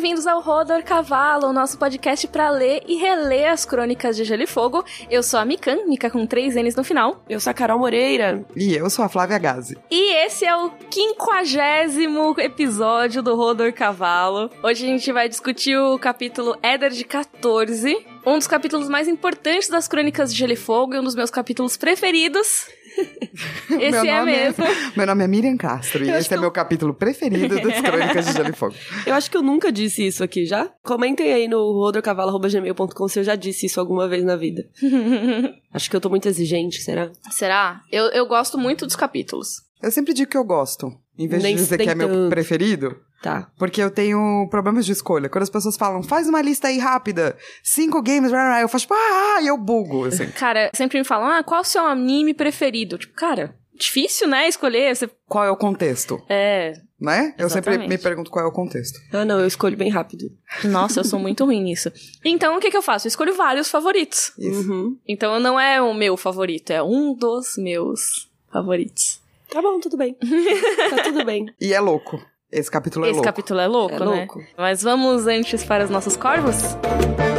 [0.00, 4.44] Bem-vindos ao Rodor Cavalo, o nosso podcast para ler e reler as crônicas de Gelo
[4.44, 4.82] e Fogo.
[5.10, 7.22] Eu sou a Mikan, Mika com três N's no final.
[7.28, 8.42] Eu sou a Carol Moreira.
[8.56, 9.76] E eu sou a Flávia Gazi.
[9.90, 14.50] E esse é o quinquagésimo episódio do Rodor Cavalo.
[14.62, 19.68] Hoje a gente vai discutir o capítulo Éder de 14, um dos capítulos mais importantes
[19.68, 22.66] das crônicas de Gelo e Fogo e um dos meus capítulos preferidos.
[23.80, 24.64] Esse é mesmo.
[24.64, 26.40] É, meu nome é Miriam Castro e esse é eu...
[26.40, 28.74] meu capítulo preferido das Crônicas de Gelo e Fogo.
[29.06, 30.70] Eu acho que eu nunca disse isso aqui já.
[30.82, 34.68] Comentem aí no rodorcavalo.gmail.com se eu já disse isso alguma vez na vida.
[35.72, 37.10] acho que eu tô muito exigente, será?
[37.30, 37.80] Será?
[37.90, 39.62] Eu, eu gosto muito dos capítulos.
[39.82, 40.92] Eu sempre digo que eu gosto.
[41.18, 43.50] Em vez Nem de dizer que é meu preferido, Tá.
[43.58, 45.28] Porque eu tenho problemas de escolha.
[45.28, 49.42] Quando as pessoas falam, faz uma lista aí rápida, cinco games, eu faço tipo, ah,
[49.42, 50.26] e eu bugo, assim.
[50.32, 52.96] Cara, sempre me falam, ah, qual é o seu anime preferido?
[52.96, 54.96] Tipo, cara, difícil, né, escolher.
[54.96, 55.10] Você...
[55.26, 56.22] Qual é o contexto?
[56.28, 56.72] É.
[56.98, 57.34] Né?
[57.38, 58.98] Eu sempre me pergunto qual é o contexto.
[59.12, 60.30] Ah, não, eu escolho bem rápido.
[60.64, 61.90] Nossa, eu sou muito ruim nisso.
[62.24, 63.06] Então, o que, que eu faço?
[63.06, 64.32] Eu escolho vários favoritos.
[64.38, 64.70] Isso.
[64.70, 64.98] Uhum.
[65.08, 69.20] Então, não é o meu favorito, é um dos meus favoritos.
[69.48, 70.14] Tá bom, tudo bem.
[70.90, 71.46] tá tudo bem.
[71.60, 72.20] E é louco.
[72.52, 73.28] Esse capítulo é Esse louco.
[73.28, 74.04] Esse capítulo é louco, é né?
[74.04, 74.44] louco.
[74.56, 76.56] Mas vamos antes para os nossos corvos?
[77.18, 77.29] A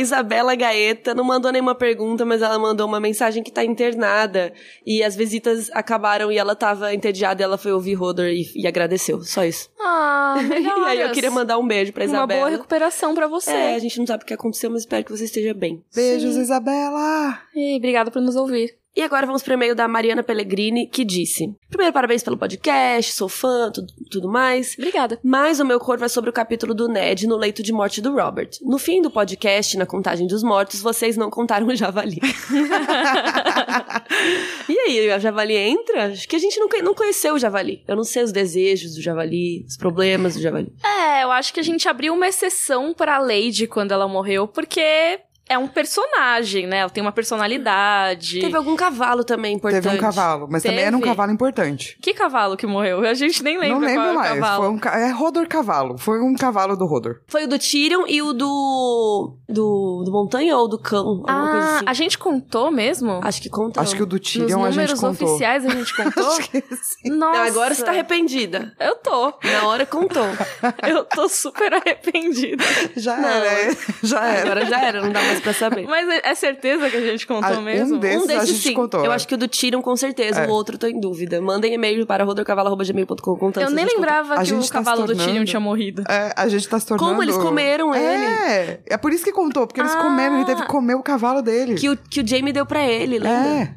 [0.00, 4.52] Isabela Gaeta não mandou nenhuma pergunta, mas ela mandou uma mensagem que tá internada.
[4.84, 8.66] E as visitas acabaram e ela tava entediada e ela foi ouvir Rodor e, e
[8.66, 9.20] agradeceu.
[9.22, 9.70] Só isso.
[9.80, 12.40] Ah, e aí eu queria mandar um beijo pra Isabela.
[12.40, 13.50] Uma boa recuperação pra você.
[13.50, 15.82] É, a gente não sabe o que aconteceu, mas espero que você esteja bem.
[15.94, 16.40] Beijos, Sim.
[16.40, 17.38] Isabela!
[17.54, 18.79] E obrigada por nos ouvir.
[18.96, 23.12] E agora vamos para o e-mail da Mariana Pellegrini, que disse: Primeiro, parabéns pelo podcast,
[23.12, 24.74] sou fã, tudo, tudo mais.
[24.76, 25.18] Obrigada.
[25.22, 28.12] Mas o meu corvo é sobre o capítulo do Ned no leito de morte do
[28.12, 28.50] Robert.
[28.62, 32.18] No fim do podcast, na contagem dos mortos, vocês não contaram o javali.
[34.68, 36.06] e aí, a javali entra?
[36.06, 37.84] Acho que a gente não, não conheceu o javali.
[37.86, 40.72] Eu não sei os desejos do javali, os problemas do javali.
[40.84, 44.48] É, eu acho que a gente abriu uma exceção para a Lady quando ela morreu,
[44.48, 45.20] porque
[45.50, 46.78] é um personagem, né?
[46.78, 48.38] Ela tem uma personalidade.
[48.38, 49.82] Teve algum cavalo também importante.
[49.82, 50.74] Teve um cavalo, mas Teve?
[50.74, 51.98] também era um cavalo importante.
[52.00, 53.00] Que cavalo que morreu?
[53.00, 54.30] A gente nem lembra Não lembro qual mais.
[54.30, 54.62] É, cavalo.
[54.62, 55.98] Foi um, é Rodor Cavalo.
[55.98, 57.16] Foi um cavalo do Rodor.
[57.26, 59.36] Foi o do Tyrion e o do.
[59.48, 61.24] do, do Montanha ou do Cão?
[61.26, 61.84] Ah, assim.
[61.84, 63.20] a gente contou mesmo?
[63.24, 63.82] Acho que contou.
[63.82, 65.08] Acho que o do Tyrion a gente contou.
[65.10, 66.28] Nos números oficiais a gente contou?
[66.28, 67.10] Acho que sim.
[67.10, 67.38] Nossa.
[67.38, 68.72] Não, agora você tá arrependida.
[68.78, 69.34] Eu tô.
[69.42, 70.22] Na hora contou.
[70.86, 72.62] Eu tô super arrependida.
[72.96, 73.76] Já não, era.
[74.00, 74.42] Já era.
[74.42, 75.86] Agora já era, não dá mais pra saber.
[75.88, 77.96] Mas é certeza que a gente contou ah, mesmo?
[77.96, 78.74] Um desses, um desses a gente sim.
[78.74, 79.04] contou.
[79.04, 79.14] Eu é.
[79.14, 80.46] acho que o do Tyrion com certeza, É.
[80.46, 81.40] o outro tô em dúvida.
[81.40, 84.00] Mandem e-mail para rodorcavalo.gmail.com contando Eu a nem contou.
[84.00, 86.02] lembrava A que gente o tá cavalo se do Tyrion tinha morrido.
[86.08, 87.08] É, a gente tá se tornando...
[87.10, 88.24] Como eles comeram ele?
[88.24, 90.02] É, é por isso que contou, porque eles Ah.
[90.02, 91.74] comeram, ele teve que comer o cavalo dele.
[91.74, 93.48] Que o, que o Jamie deu pra ele, lembra?
[93.62, 93.74] É,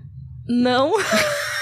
[0.47, 0.93] Não.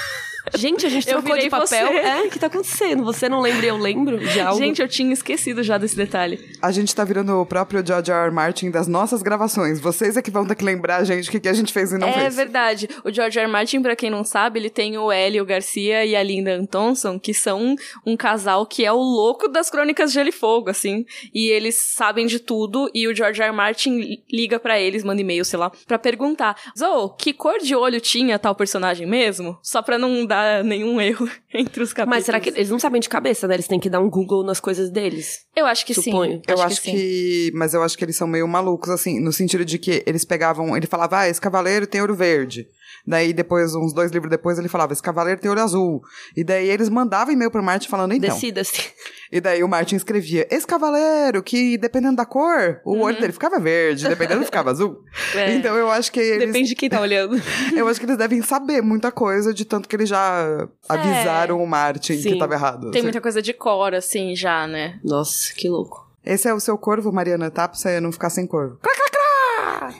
[0.54, 1.66] Gente, a gente Eu trocou de papel.
[1.66, 1.96] você.
[1.98, 3.04] É, o que tá acontecendo?
[3.04, 4.58] Você não lembra e eu lembro de algo?
[4.58, 6.38] Gente, eu tinha esquecido já desse detalhe.
[6.60, 8.26] a gente tá virando o próprio George R.
[8.26, 8.30] R.
[8.30, 9.80] Martin das nossas gravações.
[9.80, 11.92] Vocês é que vão ter que lembrar a gente o que, que a gente fez
[11.92, 12.36] e não é fez.
[12.36, 12.88] verdade.
[13.04, 13.44] O George R.
[13.46, 13.50] R.
[13.52, 17.32] Martin, pra quem não sabe, ele tem o Hélio Garcia e a Linda Antonson, que
[17.32, 17.74] são
[18.04, 21.04] um casal que é o louco das crônicas de Gelo e Fogo, assim.
[21.34, 23.48] E eles sabem de tudo, e o George R.
[23.48, 23.56] R.
[23.56, 28.00] Martin liga pra eles, manda e-mail, sei lá, pra perguntar: Zou, que cor de olho
[28.00, 29.58] tinha tal personagem mesmo?
[29.62, 32.16] Só pra não dar nenhum erro entre os capítulos.
[32.18, 33.54] Mas será que eles não sabem de cabeça, né?
[33.54, 35.40] Eles têm que dar um Google nas coisas deles.
[35.54, 36.36] Eu acho que Suponho.
[36.36, 36.42] sim.
[36.46, 36.92] Eu acho, sim.
[36.92, 40.24] que, Mas eu acho que eles são meio malucos, assim, no sentido de que eles
[40.24, 40.76] pegavam.
[40.76, 42.66] Ele falava, ah, esse cavaleiro tem olho verde.
[43.06, 46.02] Daí, depois, uns dois livros depois, ele falava, esse cavaleiro tem olho azul.
[46.36, 48.34] E daí eles mandavam e-mail pro Martin falando, então.
[48.34, 48.90] Decida-se.
[49.30, 53.58] E daí o Martin escrevia, esse cavaleiro, que dependendo da cor, o olho dele ficava
[53.58, 54.90] verde, dependendo ficava azul.
[54.90, 55.02] Uhum.
[55.42, 55.54] É.
[55.54, 56.48] Então eu acho que eles.
[56.48, 57.40] Depende de quem tá olhando.
[57.74, 61.66] Eu acho que eles devem saber muita coisa, de tanto que eles já avisaram o
[61.66, 62.38] Martin que Sim.
[62.38, 62.90] tava errado.
[62.90, 63.02] Tem assim.
[63.02, 65.00] muita coisa de cor, assim, já, né?
[65.02, 66.06] Nossa, que louco.
[66.24, 67.66] Esse é o seu corvo, Mariana, tá?
[67.66, 68.78] Pra você não ficar sem corvo.
[68.80, 69.21] Clá, clá, clá!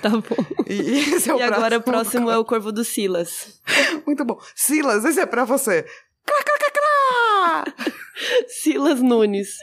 [0.01, 0.65] Tá bom.
[0.69, 3.61] E esse é o e agora o próximo é o Corvo do Silas.
[4.07, 4.39] Muito bom.
[4.55, 5.85] Silas, esse é pra você.
[6.25, 7.93] Clá, clá, clá, clá!
[8.49, 9.57] Silas Nunes.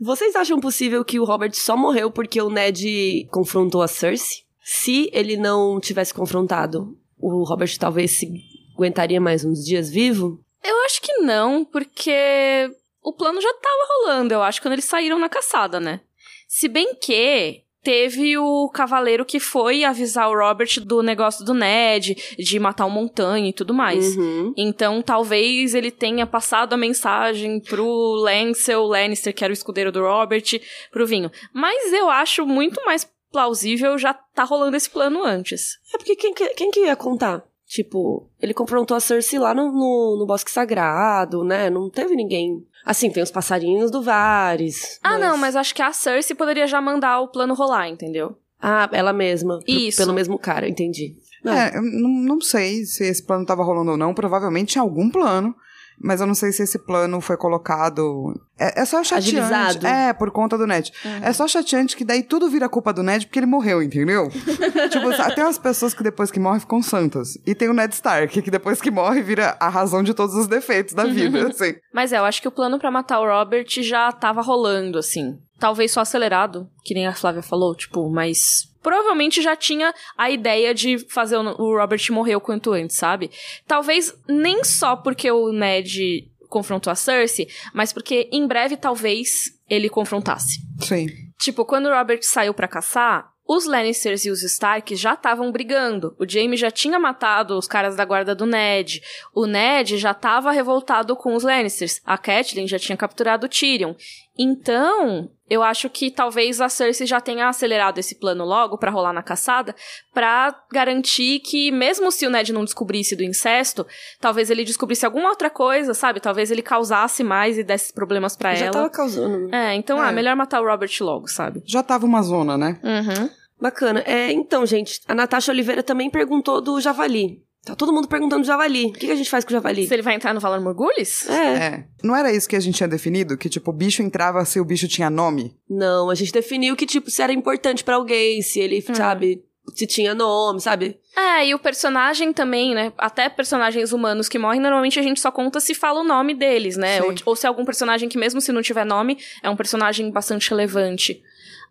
[0.00, 4.44] Vocês acham possível que o Robert só morreu porque o Ned confrontou a Cersei?
[4.62, 8.28] Se ele não tivesse confrontado, o Robert talvez se
[8.74, 10.40] aguentaria mais uns dias vivo?
[10.62, 12.68] Eu acho que não, porque
[13.00, 16.00] o plano já tava rolando, eu acho, quando eles saíram na caçada, né?
[16.48, 22.16] Se bem que teve o cavaleiro que foi avisar o Robert do negócio do Ned,
[22.36, 24.16] de matar o montanha e tudo mais.
[24.16, 24.52] Uhum.
[24.56, 30.00] Então, talvez ele tenha passado a mensagem pro Lancel Lannister, que era o escudeiro do
[30.00, 30.60] Robert,
[30.90, 31.30] pro Vinho.
[31.54, 35.78] Mas eu acho muito mais plausível já tá rolando esse plano antes.
[35.94, 37.44] É porque quem que, quem que ia contar?
[37.66, 41.70] Tipo, ele confrontou a Cersei lá no, no, no Bosque Sagrado, né?
[41.70, 42.64] Não teve ninguém.
[42.86, 45.00] Assim, tem os passarinhos do Varys.
[45.02, 48.38] Ah, não, mas acho que a Cersei poderia já mandar o plano rolar, entendeu?
[48.62, 49.58] Ah, ela mesma.
[49.66, 49.98] Isso.
[49.98, 51.16] Pelo mesmo cara, entendi.
[51.42, 51.52] Não.
[51.52, 54.14] É, eu não, não sei se esse plano tava rolando ou não.
[54.14, 55.52] Provavelmente tinha algum plano.
[55.98, 58.34] Mas eu não sei se esse plano foi colocado.
[58.58, 59.38] É, é só chateante.
[59.38, 59.86] Agilizado.
[59.86, 60.92] É, por conta do Ned.
[61.22, 64.28] É só chateante que daí tudo vira culpa do Ned porque ele morreu, entendeu?
[64.90, 67.38] tipo, tem umas pessoas que depois que morrem ficam santas.
[67.46, 70.46] E tem o Ned Stark, que depois que morre vira a razão de todos os
[70.46, 71.74] defeitos da vida, assim.
[71.92, 75.38] Mas é, eu acho que o plano pra matar o Robert já tava rolando, assim.
[75.58, 78.68] Talvez só acelerado, que nem a Flávia falou, tipo, mas.
[78.86, 83.32] Provavelmente já tinha a ideia de fazer o Robert morrer o quanto antes, sabe?
[83.66, 89.88] Talvez nem só porque o Ned confrontou a Cersei, mas porque em breve talvez ele
[89.88, 90.60] confrontasse.
[90.82, 91.08] Sim.
[91.36, 96.14] Tipo, quando o Robert saiu pra caçar, os Lannisters e os Stark já estavam brigando.
[96.16, 99.00] O Jaime já tinha matado os caras da guarda do Ned.
[99.34, 102.00] O Ned já tava revoltado com os Lannisters.
[102.04, 103.94] A Catelyn já tinha capturado o Tyrion.
[104.38, 109.12] Então, eu acho que talvez a Cersei já tenha acelerado esse plano logo pra rolar
[109.12, 109.74] na caçada,
[110.12, 113.86] pra garantir que mesmo se o Ned não descobrisse do incesto,
[114.20, 116.20] talvez ele descobrisse alguma outra coisa, sabe?
[116.20, 118.72] Talvez ele causasse mais e desse problemas pra Já ela.
[118.72, 119.48] tava causando.
[119.48, 119.72] né?
[119.72, 120.08] É, então, É.
[120.08, 121.62] ah, melhor matar o Robert logo, sabe?
[121.64, 122.78] Já tava uma zona, né?
[122.82, 123.30] Uhum.
[123.60, 124.02] Bacana.
[124.04, 127.42] É, então, gente, a Natasha Oliveira também perguntou do javali.
[127.66, 128.86] Tá todo mundo perguntando do javali.
[128.86, 129.88] O que, que a gente faz com o javali?
[129.88, 131.28] Se ele vai entrar no Valor Morgulhos?
[131.28, 131.34] É.
[131.34, 131.84] É.
[132.00, 133.36] Não era isso que a gente tinha definido?
[133.36, 135.52] Que, tipo, o bicho entrava se o bicho tinha nome?
[135.68, 139.42] Não, a gente definiu que, tipo, se era importante pra alguém, se ele, sabe,
[139.74, 140.96] se tinha nome, sabe?
[141.16, 142.92] É, e o personagem também, né?
[142.96, 146.76] Até personagens humanos que morrem, normalmente a gente só conta se fala o nome deles,
[146.76, 147.02] né?
[147.02, 150.08] Ou, ou se é algum personagem que, mesmo se não tiver nome, é um personagem
[150.12, 151.20] bastante relevante.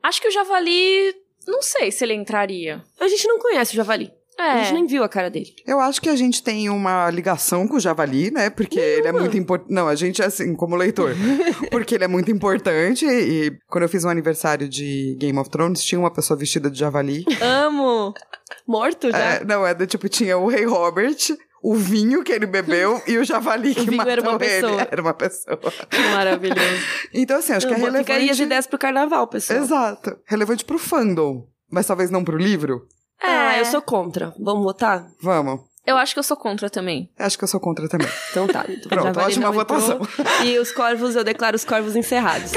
[0.03, 1.15] Acho que o Javali.
[1.47, 2.83] Não sei se ele entraria.
[2.99, 4.11] A gente não conhece o javali.
[4.39, 4.63] A É.
[4.63, 5.53] gente nem viu a cara dele.
[5.65, 8.49] Eu acho que a gente tem uma ligação com o Javali, né?
[8.49, 9.71] Porque ele é muito importante.
[9.73, 11.11] Não, a gente é assim, como leitor.
[11.71, 13.05] Porque ele é muito importante.
[13.05, 16.77] E quando eu fiz um aniversário de Game of Thrones, tinha uma pessoa vestida de
[16.79, 17.23] Javali.
[17.41, 18.13] Amo!
[18.67, 19.17] Morto já?
[19.17, 21.15] É, não, é do tipo, tinha o Rei Robert,
[21.63, 24.39] o vinho que ele bebeu e o Javali que vinho matou era uma ele.
[24.39, 24.87] pessoa.
[24.91, 25.57] Era uma pessoa.
[25.89, 26.85] Que maravilhoso.
[27.13, 28.43] Então, assim, acho que é Não, Fica aí as relevante.
[28.43, 29.59] ideias pro carnaval, pessoal.
[29.59, 30.17] Exato.
[30.25, 31.47] Relevante pro fandom.
[31.71, 32.87] Mas talvez não pro livro.
[33.21, 33.61] Ah, É.
[33.61, 34.33] eu sou contra.
[34.39, 35.07] Vamos votar?
[35.21, 35.61] Vamos.
[35.85, 37.09] Eu acho que eu sou contra também.
[37.17, 38.07] Acho que eu sou contra também.
[38.31, 38.65] Então tá.
[38.67, 39.53] Então, Pronto, ótima entrou.
[39.53, 39.99] votação.
[40.43, 42.51] E os corvos, eu declaro os corvos encerrados.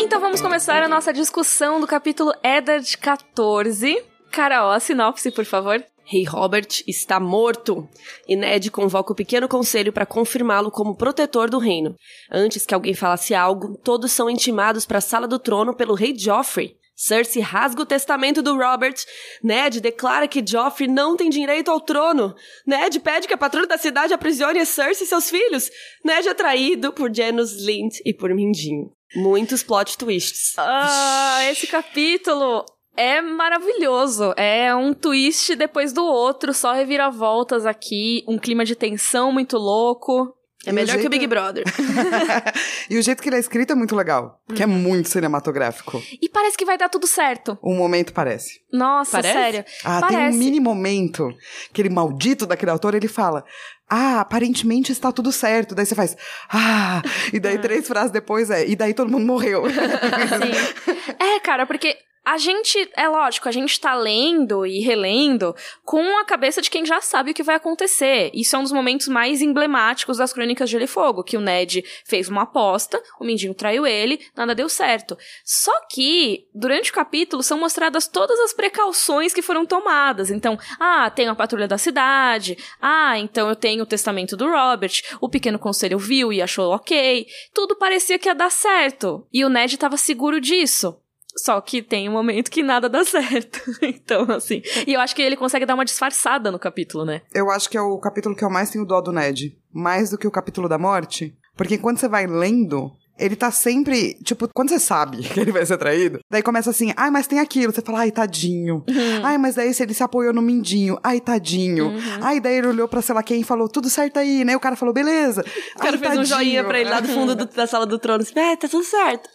[0.00, 4.02] Então vamos começar a nossa discussão do capítulo Eddard 14.
[4.30, 5.82] Carol, a sinopse, por favor.
[6.04, 7.88] Rei Robert está morto
[8.28, 11.94] e Ned convoca o pequeno conselho para confirmá-lo como protetor do reino.
[12.30, 16.16] Antes que alguém falasse algo, todos são intimados para a sala do trono pelo rei
[16.16, 16.76] Joffrey.
[16.94, 18.94] Cersei rasga o testamento do Robert.
[19.42, 22.34] Ned declara que Joffrey não tem direito ao trono.
[22.66, 25.70] Ned pede que a patrulha da cidade aprisione Cersei e seus filhos.
[26.04, 28.92] Ned é traído por Janos Lint e por Mindinho.
[29.16, 30.54] Muitos plot twists.
[30.56, 32.64] Ah, esse capítulo
[32.96, 34.32] é maravilhoso.
[34.36, 40.34] É um twist depois do outro, só reviravoltas aqui, um clima de tensão muito louco.
[40.64, 41.64] É E melhor que o jeito- Big Brother.
[42.88, 44.40] e o jeito que ele é escrito é muito legal.
[44.46, 46.00] Porque é muito cinematográfico.
[46.22, 47.58] E parece que vai dar tudo certo.
[47.60, 48.60] Um momento parece.
[48.72, 49.32] Nossa, Parece?
[49.34, 49.64] sério.
[49.84, 50.38] Ah, tem um parece.
[50.38, 51.34] mini momento.
[51.68, 53.44] Aquele maldito daquele autor, ele fala.
[53.90, 55.74] Ah, aparentemente está tudo certo.
[55.74, 56.16] Daí você faz.
[56.48, 57.02] Ah!
[57.32, 58.64] E daí três frases depois é.
[58.64, 59.64] E daí todo mundo morreu.
[59.68, 60.92] Sim.
[61.18, 66.24] É, cara, porque a gente, é lógico, a gente tá lendo e relendo com a
[66.24, 68.30] cabeça de quem já sabe o que vai acontecer.
[68.32, 71.40] Isso é um dos momentos mais emblemáticos das Crônicas de Gelo e Fogo, que o
[71.40, 75.18] Ned fez uma aposta, o Mindinho traiu ele, nada deu certo.
[75.44, 80.30] Só que, durante o capítulo, são mostradas todas as precauções que foram tomadas.
[80.30, 85.02] Então, ah, tem a patrulha da cidade, ah, então eu tenho o testamento do Robert,
[85.20, 87.26] o pequeno conselho viu e achou ok.
[87.52, 89.26] Tudo parecia que ia dar certo.
[89.32, 90.96] E o Ned tava seguro disso.
[91.36, 93.60] Só que tem um momento que nada dá certo.
[93.82, 94.62] então, assim.
[94.86, 97.22] E eu acho que ele consegue dar uma disfarçada no capítulo, né?
[97.34, 99.56] eu acho que é o capítulo que eu mais tenho dó do Ned.
[99.72, 101.36] Mais do que o capítulo da morte.
[101.56, 102.90] Porque quando você vai lendo.
[103.22, 106.92] Ele tá sempre, tipo, quando você sabe que ele vai ser traído, daí começa assim,
[106.96, 107.72] ai, mas tem aquilo.
[107.72, 108.84] Você fala, ai, tadinho.
[109.22, 111.92] Ai, mas daí se ele se apoiou no mindinho, ai, tadinho.
[112.20, 114.56] Ai, daí ele olhou pra sei lá quem e falou, tudo certo aí, né?
[114.56, 115.44] O cara falou, beleza.
[115.76, 118.22] O cara fez um joinha pra ele lá do fundo do- da sala do trono.
[118.22, 119.28] Assim, é, tá tudo certo.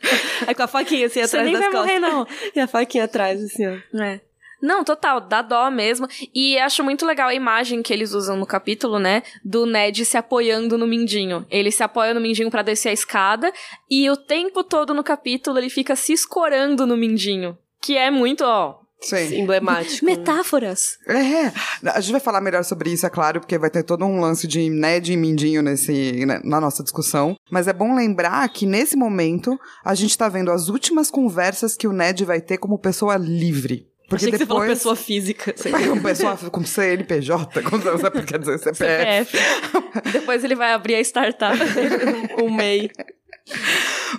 [0.46, 1.88] Aí com a faquinha assim Você atrás nem das vai costas.
[1.88, 2.28] morrer, não.
[2.56, 4.02] E a faquinha atrás, assim, ó.
[4.04, 4.20] É.
[4.62, 6.08] Não, total, dá dó mesmo.
[6.34, 9.24] E acho muito legal a imagem que eles usam no capítulo, né?
[9.44, 11.46] Do Ned se apoiando no Mindinho.
[11.50, 13.52] Ele se apoia no Mindinho para descer a escada
[13.90, 17.58] e o tempo todo no capítulo ele fica se escorando no Mindinho.
[17.82, 19.42] Que é muito, ó, Sim.
[19.42, 20.06] Emblemático.
[20.06, 20.98] metáforas.
[21.08, 21.52] É,
[21.90, 24.48] a gente vai falar melhor sobre isso, é claro, porque vai ter todo um lance
[24.48, 27.36] de Ned e Mindinho nesse, né, na nossa discussão.
[27.50, 31.88] Mas é bom lembrar que nesse momento a gente tá vendo as últimas conversas que
[31.88, 33.88] o Ned vai ter como pessoa livre.
[34.08, 35.54] Porque Achei que você falou pessoa física.
[36.02, 39.38] Pessoa com CNPJ, quando você quer dizer CPF.
[39.38, 40.12] CPF.
[40.14, 41.58] Depois ele vai abrir a startup.
[42.42, 42.90] um MEI.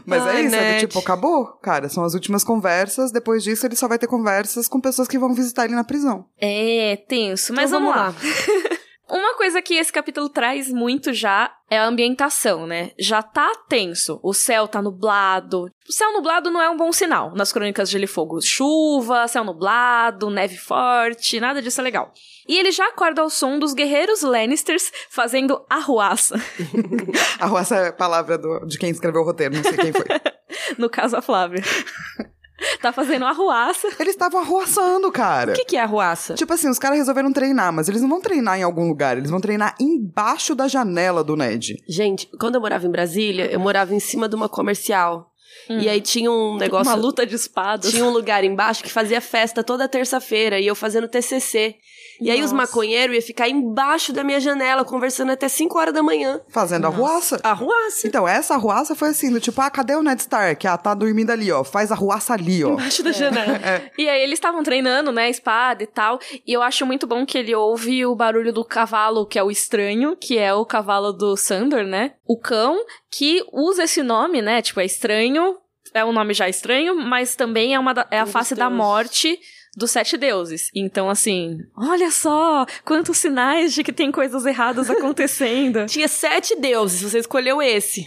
[0.05, 1.89] Mas Ai, é isso, é do tipo, acabou, cara.
[1.89, 3.11] São as últimas conversas.
[3.11, 6.27] Depois disso, ele só vai ter conversas com pessoas que vão visitar ele na prisão.
[6.39, 7.53] É, tenso.
[7.55, 8.15] Mas Então vamos, lá.
[9.11, 12.91] Uma coisa que esse capítulo traz muito já é a ambientação, né?
[12.99, 14.21] Já tá tenso.
[14.23, 15.65] O céu tá nublado.
[15.89, 18.41] O céu nublado não é um bom sinal nas crônicas de Gelo e Fogo.
[18.43, 22.13] Chuva, céu nublado, neve forte, nada disso é legal.
[22.47, 26.37] E ele já acorda ao som dos guerreiros Lannisters fazendo arruaça.
[27.41, 30.05] Arruaça é a palavra do- de quem escreveu o roteiro, não sei quem foi.
[30.77, 31.63] No caso, a Flávia.
[32.81, 33.89] tá fazendo arruaça.
[33.99, 35.53] Eles estavam arruaçando, cara.
[35.53, 36.35] O que, que é arruaça?
[36.35, 39.31] Tipo assim, os caras resolveram treinar, mas eles não vão treinar em algum lugar, eles
[39.31, 41.83] vão treinar embaixo da janela do Ned.
[41.89, 45.31] Gente, quando eu morava em Brasília, eu morava em cima de uma comercial.
[45.69, 45.79] Hum.
[45.79, 46.91] E aí tinha um negócio.
[46.91, 47.91] Uma luta de espadas.
[47.91, 51.77] Tinha um lugar embaixo que fazia festa toda terça-feira e eu fazendo TCC.
[52.21, 52.67] E aí os Nossa.
[52.67, 56.41] maconheiros iam ficar embaixo da minha janela conversando até 5 horas da manhã.
[56.49, 57.39] Fazendo arruaça.
[57.43, 58.07] Arruaça.
[58.07, 60.67] Então, essa arruaça foi assim, do tipo, ah, cadê o Ned Stark?
[60.67, 61.63] Ah, tá dormindo ali, ó.
[61.65, 62.71] Faz arruaça ali, ó.
[62.73, 63.61] Embaixo da janela.
[63.97, 66.19] E aí eles estavam treinando, né, espada e tal.
[66.47, 69.51] E eu acho muito bom que ele ouve o barulho do cavalo, que é o
[69.51, 72.13] estranho, que é o cavalo do Sandor, né?
[72.27, 72.77] O cão,
[73.11, 74.61] que usa esse nome, né?
[74.63, 75.57] Tipo, é estranho,
[75.95, 79.39] é um nome já estranho, mas também é, uma da- é a face da morte
[79.77, 80.71] dos sete deuses.
[80.75, 87.03] Então, assim, olha só quantos sinais de que tem coisas erradas acontecendo Tinha sete deuses,
[87.03, 88.07] você escolheu esse.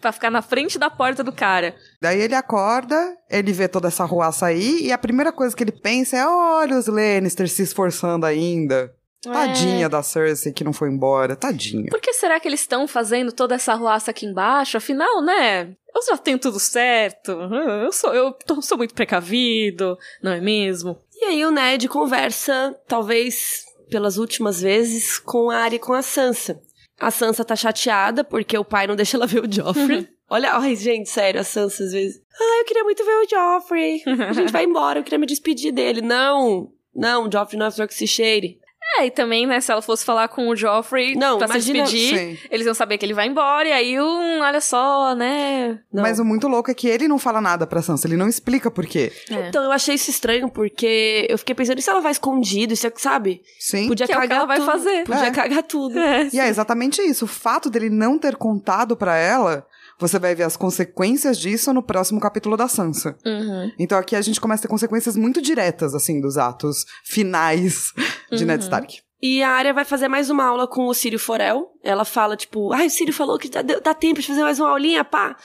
[0.00, 1.74] Pra ficar na frente da porta do cara.
[2.00, 5.72] Daí ele acorda, ele vê toda essa arruaça aí, e a primeira coisa que ele
[5.72, 8.92] pensa é: olha os Lannister se esforçando ainda.
[9.22, 11.90] Tadinha da Cersei que não foi embora, tadinha.
[11.90, 14.76] Por que será que eles estão fazendo toda essa arruaça aqui embaixo?
[14.76, 15.70] Afinal, né?
[15.94, 17.30] Eu já tenho tudo certo.
[17.32, 20.98] Eu sou, eu tô- sou muito precavido, não é mesmo?
[21.14, 26.02] E aí o Ned conversa, talvez pelas últimas vezes, com a Arya e com a
[26.02, 26.60] Sansa.
[26.98, 30.08] A Sansa tá chateada porque o pai não deixa ela ver o Joffrey.
[30.30, 32.22] Olha, ai, gente, sério, a Sansa às vezes.
[32.40, 34.02] Ah, eu queria muito ver o Joffrey.
[34.28, 36.00] A gente vai embora, eu queria me despedir dele.
[36.00, 38.58] Não, não, o Joffrey não é flor que se cheire.
[38.98, 41.92] É, e também, né, se ela fosse falar com o Joffrey Não, pra imagina- se
[41.92, 42.38] despedir, Sim.
[42.50, 45.78] eles iam saber que ele vai embora, e aí, um, olha só, né?
[45.92, 46.02] Não.
[46.02, 48.70] Mas o muito louco é que ele não fala nada pra Sansa, ele não explica
[48.70, 49.10] por quê.
[49.30, 49.48] É.
[49.48, 52.74] Então, eu achei isso estranho, porque eu fiquei pensando, e se ela vai escondido?
[52.74, 53.40] Isso é, sabe?
[53.58, 53.88] Sim.
[53.88, 54.70] Podia Que é o que cagar ela vai tudo.
[54.70, 55.04] fazer.
[55.04, 55.30] Podia É.
[55.30, 55.98] cagar tudo.
[55.98, 57.24] É, E é exatamente isso.
[57.24, 59.66] O fato dele não ter contado pra ela,
[59.98, 63.16] você vai ver as consequências disso no próximo capítulo da Sansa.
[63.24, 63.70] Uhum.
[63.78, 67.92] Então aqui a gente começa a ter consequências muito diretas, assim, dos atos finais
[68.30, 69.00] de Ned Stark.
[69.24, 71.68] E a Arya vai fazer mais uma aula com o Círio Forel.
[71.84, 74.68] Ela fala, tipo, ai, o Círio falou que dá, dá tempo de fazer mais uma
[74.70, 75.36] aulinha, pá.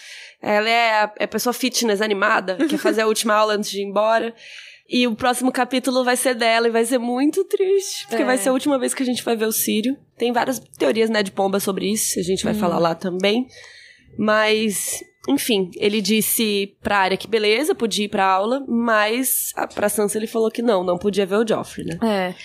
[0.42, 3.80] Ela é a, é a pessoa fitness animada, quer fazer a última aula antes de
[3.80, 4.34] ir embora.
[4.89, 8.25] E o próximo capítulo vai ser dela e vai ser muito triste, porque É.
[8.25, 9.96] vai ser a última vez que a gente vai ver o Círio.
[10.18, 13.46] Tem várias teorias, né, de pomba sobre isso, a gente vai falar lá também.
[14.18, 19.90] Mas, enfim, ele disse pra Arya que beleza, podia ir pra aula, mas a- pra
[19.90, 22.00] Sansa ele falou que não, não podia ver o Joffrey, né?
[22.02, 22.36] É.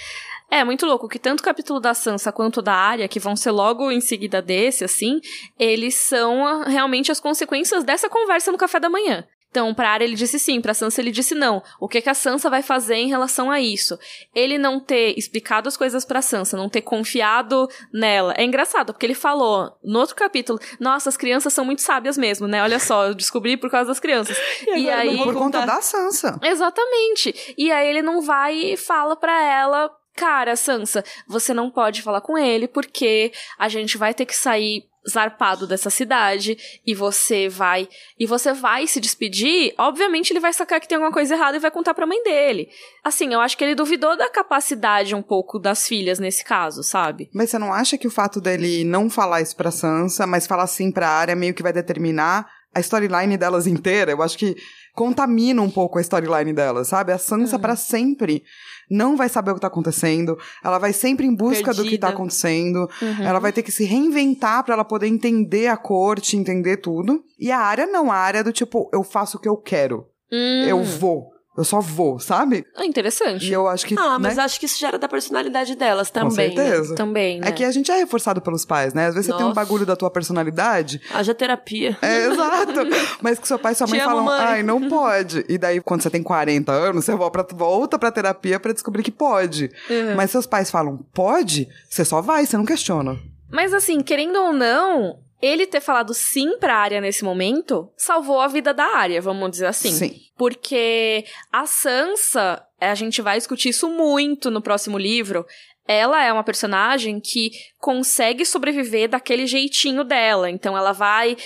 [0.58, 3.50] É, muito louco que tanto o capítulo da Sansa quanto da Arya, que vão ser
[3.50, 5.18] logo em seguida desse, assim,
[5.58, 9.24] eles são realmente as consequências dessa conversa no café da manhã.
[9.52, 11.62] Então, pra Arya ele disse sim, pra Sansa ele disse não.
[11.78, 13.98] O que, que a Sansa vai fazer em relação a isso?
[14.34, 18.32] Ele não ter explicado as coisas pra Sansa, não ter confiado nela.
[18.38, 22.48] É engraçado, porque ele falou no outro capítulo, nossa, as crianças são muito sábias mesmo,
[22.48, 22.62] né?
[22.62, 24.36] Olha só, eu descobri por causa das crianças.
[24.72, 25.18] E, agora aí...
[25.18, 26.38] Por conta da Sansa.
[26.42, 27.54] Exatamente.
[27.58, 32.22] E aí ele não vai e fala pra ela, cara, Sansa, você não pode falar
[32.22, 36.56] com ele porque a gente vai ter que sair zarpado dessa cidade
[36.86, 41.12] e você vai e você vai se despedir, obviamente ele vai sacar que tem alguma
[41.12, 42.68] coisa errada e vai contar pra mãe dele.
[43.02, 47.28] Assim, eu acho que ele duvidou da capacidade um pouco das filhas nesse caso, sabe?
[47.34, 50.66] Mas você não acha que o fato dele não falar isso pra Sansa, mas falar
[50.66, 54.10] sim pra área, meio que vai determinar a storyline delas inteira?
[54.12, 54.56] Eu acho que
[54.94, 57.12] contamina um pouco a storyline delas, sabe?
[57.12, 58.42] A Sansa pra sempre
[58.90, 62.08] não vai saber o que tá acontecendo, ela vai sempre em busca do que tá
[62.08, 62.08] Perdida.
[62.08, 63.22] acontecendo, Uhum.
[63.22, 67.22] ela vai ter que se reinventar pra ela poder entender a corte, entender tudo.
[67.38, 70.06] E a área não, a área é do tipo, eu faço o que eu quero,
[70.30, 70.64] Hum.
[70.68, 71.30] eu vou.
[71.56, 72.64] Eu só vou, sabe?
[72.74, 73.46] Ah, interessante.
[73.46, 73.94] E eu acho que.
[73.98, 74.42] Ah, mas né?
[74.42, 76.54] acho que isso gera da personalidade delas Com também.
[76.54, 76.64] né?
[76.64, 76.94] certeza.
[76.94, 77.48] Também, né?
[77.48, 79.08] É que a gente é reforçado pelos pais, né?
[79.08, 79.60] Às vezes você tem um Nossa.
[79.60, 81.00] bagulho da tua personalidade.
[81.12, 81.96] Haja terapia.
[82.00, 82.80] É, exato.
[83.20, 84.40] Mas que seu pai e sua mãe Te amo, falam, mãe.
[84.40, 85.44] ai, não pode.
[85.46, 89.02] E daí, quando você tem 40 anos, você volta pra, volta pra terapia pra descobrir
[89.02, 89.70] que pode.
[89.90, 90.14] Uhum.
[90.16, 91.68] Mas seus pais falam, pode?
[91.88, 93.18] Você só vai, você não questiona.
[93.50, 98.46] Mas assim, querendo ou não, ele ter falado sim pra área nesse momento salvou a
[98.48, 99.90] vida da área, vamos dizer assim.
[99.90, 100.14] Sim.
[100.38, 105.44] Porque a Sansa, a gente vai discutir isso muito no próximo livro.
[105.86, 110.48] Ela é uma personagem que consegue sobreviver daquele jeitinho dela.
[110.48, 111.36] Então ela vai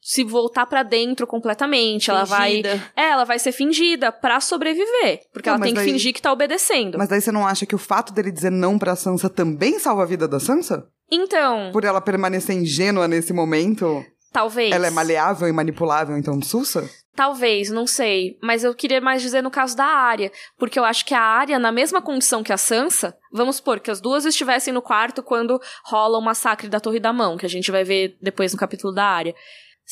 [0.00, 2.08] se voltar pra dentro completamente.
[2.10, 2.50] Ela vai.
[2.62, 2.92] Fingida.
[2.96, 5.22] É, ela vai ser fingida pra sobreviver.
[5.32, 6.96] Porque Não, ela tem que daí- fingir que tá obedecendo.
[6.98, 10.02] Mas daí você não acha que o fato dele dizer não pra Sansa também salva
[10.04, 10.86] a vida da Sansa?
[11.10, 14.04] Então, Por ela permanecer ingênua nesse momento?
[14.32, 14.72] talvez.
[14.72, 16.88] Ela é maleável e manipulável, então sussa?
[17.14, 18.38] Talvez, não sei.
[18.40, 20.30] Mas eu queria mais dizer no caso da Arya.
[20.56, 23.90] Porque eu acho que a Arya, na mesma condição que a Sansa, vamos supor que
[23.90, 27.48] as duas estivessem no quarto quando rola o massacre da Torre da Mão, que a
[27.48, 29.34] gente vai ver depois no capítulo da Arya.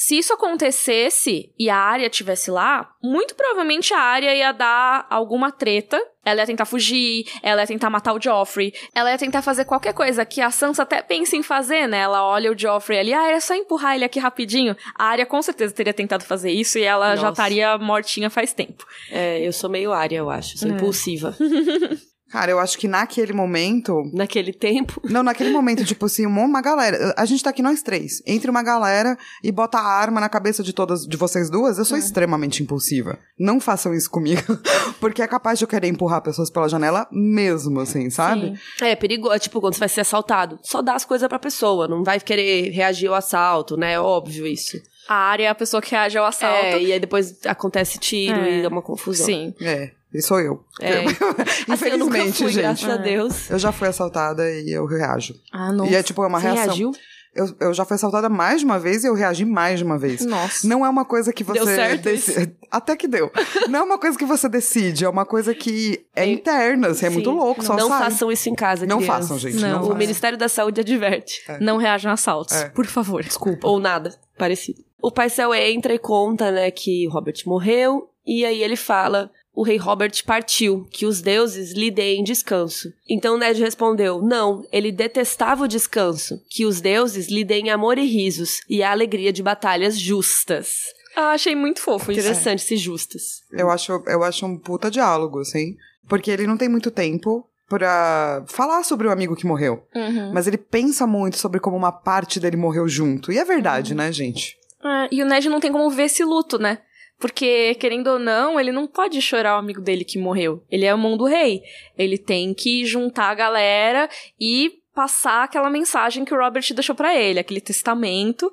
[0.00, 5.50] Se isso acontecesse e a Arya tivesse lá, muito provavelmente a Arya ia dar alguma
[5.50, 6.00] treta.
[6.24, 9.92] Ela ia tentar fugir, ela ia tentar matar o Joffrey, ela ia tentar fazer qualquer
[9.92, 11.98] coisa que a Sansa até pensa em fazer, né?
[11.98, 14.76] Ela olha o Joffrey ali, ah, era só empurrar ele aqui rapidinho.
[14.94, 17.32] A Arya com certeza teria tentado fazer isso e ela já Nossa.
[17.32, 18.86] estaria mortinha faz tempo.
[19.10, 20.58] É, eu sou meio área, eu acho.
[20.58, 20.74] Sou É.
[20.74, 21.34] impulsiva.
[22.30, 24.02] Cara, eu acho que naquele momento.
[24.12, 25.00] Naquele tempo.
[25.08, 27.14] Não, naquele momento, tipo assim, uma, galera.
[27.16, 28.23] A gente tá aqui nós três.
[28.26, 31.85] Entre uma galera e bota a arma na cabeça de todas de vocês duas, eu
[31.85, 33.18] sou extremamente impulsiva.
[33.38, 34.42] Não façam isso comigo.
[35.00, 38.56] Porque é capaz de eu querer empurrar pessoas pela janela mesmo, assim, sabe?
[38.78, 38.85] Sim.
[38.85, 39.35] É, perigoso.
[39.35, 40.58] É tipo quando você vai ser assaltado.
[40.62, 41.88] Só dá as coisas pra pessoa.
[41.88, 43.92] Não vai querer reagir ao assalto, né?
[43.92, 44.76] É óbvio isso.
[45.08, 46.66] A Arya é a pessoa que reage ao assalto.
[46.66, 48.58] É, e aí depois acontece tiro É.
[48.58, 49.25] e dá uma confusão.
[49.25, 49.54] Sim.
[49.62, 50.64] É, e sou eu.
[50.80, 51.04] É.
[51.68, 52.62] Assim, eu Infelizmente, fui, gente.
[52.62, 52.98] graças a É.
[52.98, 53.50] Deus.
[53.50, 55.35] Eu já fui assaltada e eu reajo.
[55.52, 55.87] Ah, não.
[55.87, 56.64] E é tipo, é uma Você reação.
[56.64, 56.92] reagiu?
[57.35, 59.96] Eu, eu já fui assaltada mais de uma vez e eu reagi mais de uma
[59.98, 60.24] vez.
[60.24, 60.66] Nossa.
[60.66, 63.30] Não é uma coisa que você Deu certo deci- Até que deu.
[63.68, 67.06] Não é uma coisa que você decide, é uma coisa que é É- interna, assim,
[67.06, 67.98] é muito louco, Não sai.
[68.11, 69.56] façam isso em casa, Não façam, gente.
[69.56, 69.68] Não.
[69.68, 69.96] Não, O façam.
[69.98, 71.42] Ministério da Saúde adverte.
[71.61, 72.70] Não reajam a assaltos, É.
[72.70, 73.22] por favor.
[73.22, 73.68] Desculpa.
[73.68, 74.83] Ou nada, parecido.
[75.00, 79.64] O Paisel entra e conta, né, que o Robert morreu, e aí ele fala: o
[79.64, 82.92] rei Robert partiu, que os deuses lhe deem descanso.
[83.11, 88.07] Então Ned respondeu: não, ele detestava o descanso, que os deuses lhe deem amor e
[88.07, 90.85] risos, e a alegria de batalhas justas.
[91.16, 92.21] Ah, achei muito fofo isso.
[92.21, 93.42] Interessante, se justas.
[93.51, 95.77] Eu acho, eu acho um puta diálogo, assim.
[96.09, 99.85] Porque ele não tem muito tempo pra falar sobre o amigo que morreu.
[99.92, 100.33] Uhum.
[100.33, 103.33] Mas ele pensa muito sobre como uma parte dele morreu junto.
[103.33, 104.57] E é verdade, né, gente?
[104.85, 106.79] É, e o Ned não tem como ver esse luto, né?
[107.18, 110.62] Porque, querendo ou não, ele não pode chorar o amigo dele que morreu.
[110.70, 111.62] Ele é o mão do rei.
[111.96, 114.09] Ele tem que juntar a galera
[114.40, 118.50] e passar aquela mensagem que o Robert deixou pra ele, aquele testamento,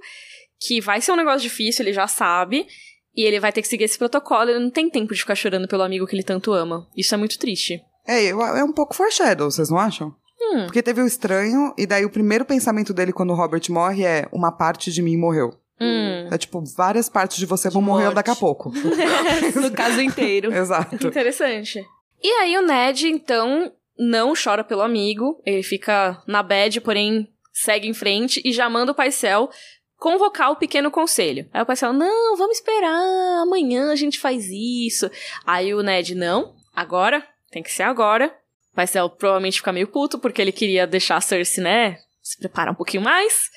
[0.60, 2.68] que vai ser um negócio difícil, ele já sabe.
[3.16, 5.68] E ele vai ter que seguir esse protocolo, ele não tem tempo de ficar chorando
[5.68, 6.88] pelo amigo que ele tanto ama.
[6.98, 7.82] Isso é muito triste.
[8.06, 10.14] É, é um pouco foreshadow, vocês não acham?
[10.42, 10.66] Hum.
[10.66, 14.28] Porque teve o estranho, e daí o primeiro pensamento dele quando o Robert morre é:
[14.32, 15.54] uma parte de mim morreu.
[15.80, 16.30] Hum.
[16.32, 18.16] É tipo, várias partes de você vão De morrer morte.
[18.16, 18.72] daqui a pouco.
[19.62, 20.54] no caso inteiro.
[20.54, 21.08] Exato.
[21.08, 21.86] Interessante.
[22.24, 27.88] E aí o Ned, então, não chora pelo amigo, ele fica na bad, porém segue
[27.88, 29.50] em frente e já manda o Paisel
[29.98, 31.48] convocar o pequeno conselho.
[31.54, 35.10] Aí o Paisel, não, vamos esperar, amanhã a gente faz isso.
[35.46, 38.34] Aí o Ned, não, agora, tem que ser agora.
[38.72, 42.74] O Paisel provavelmente fica meio puto, porque ele queria deixar a Cersei, né, se preparar
[42.74, 43.50] um pouquinho mais.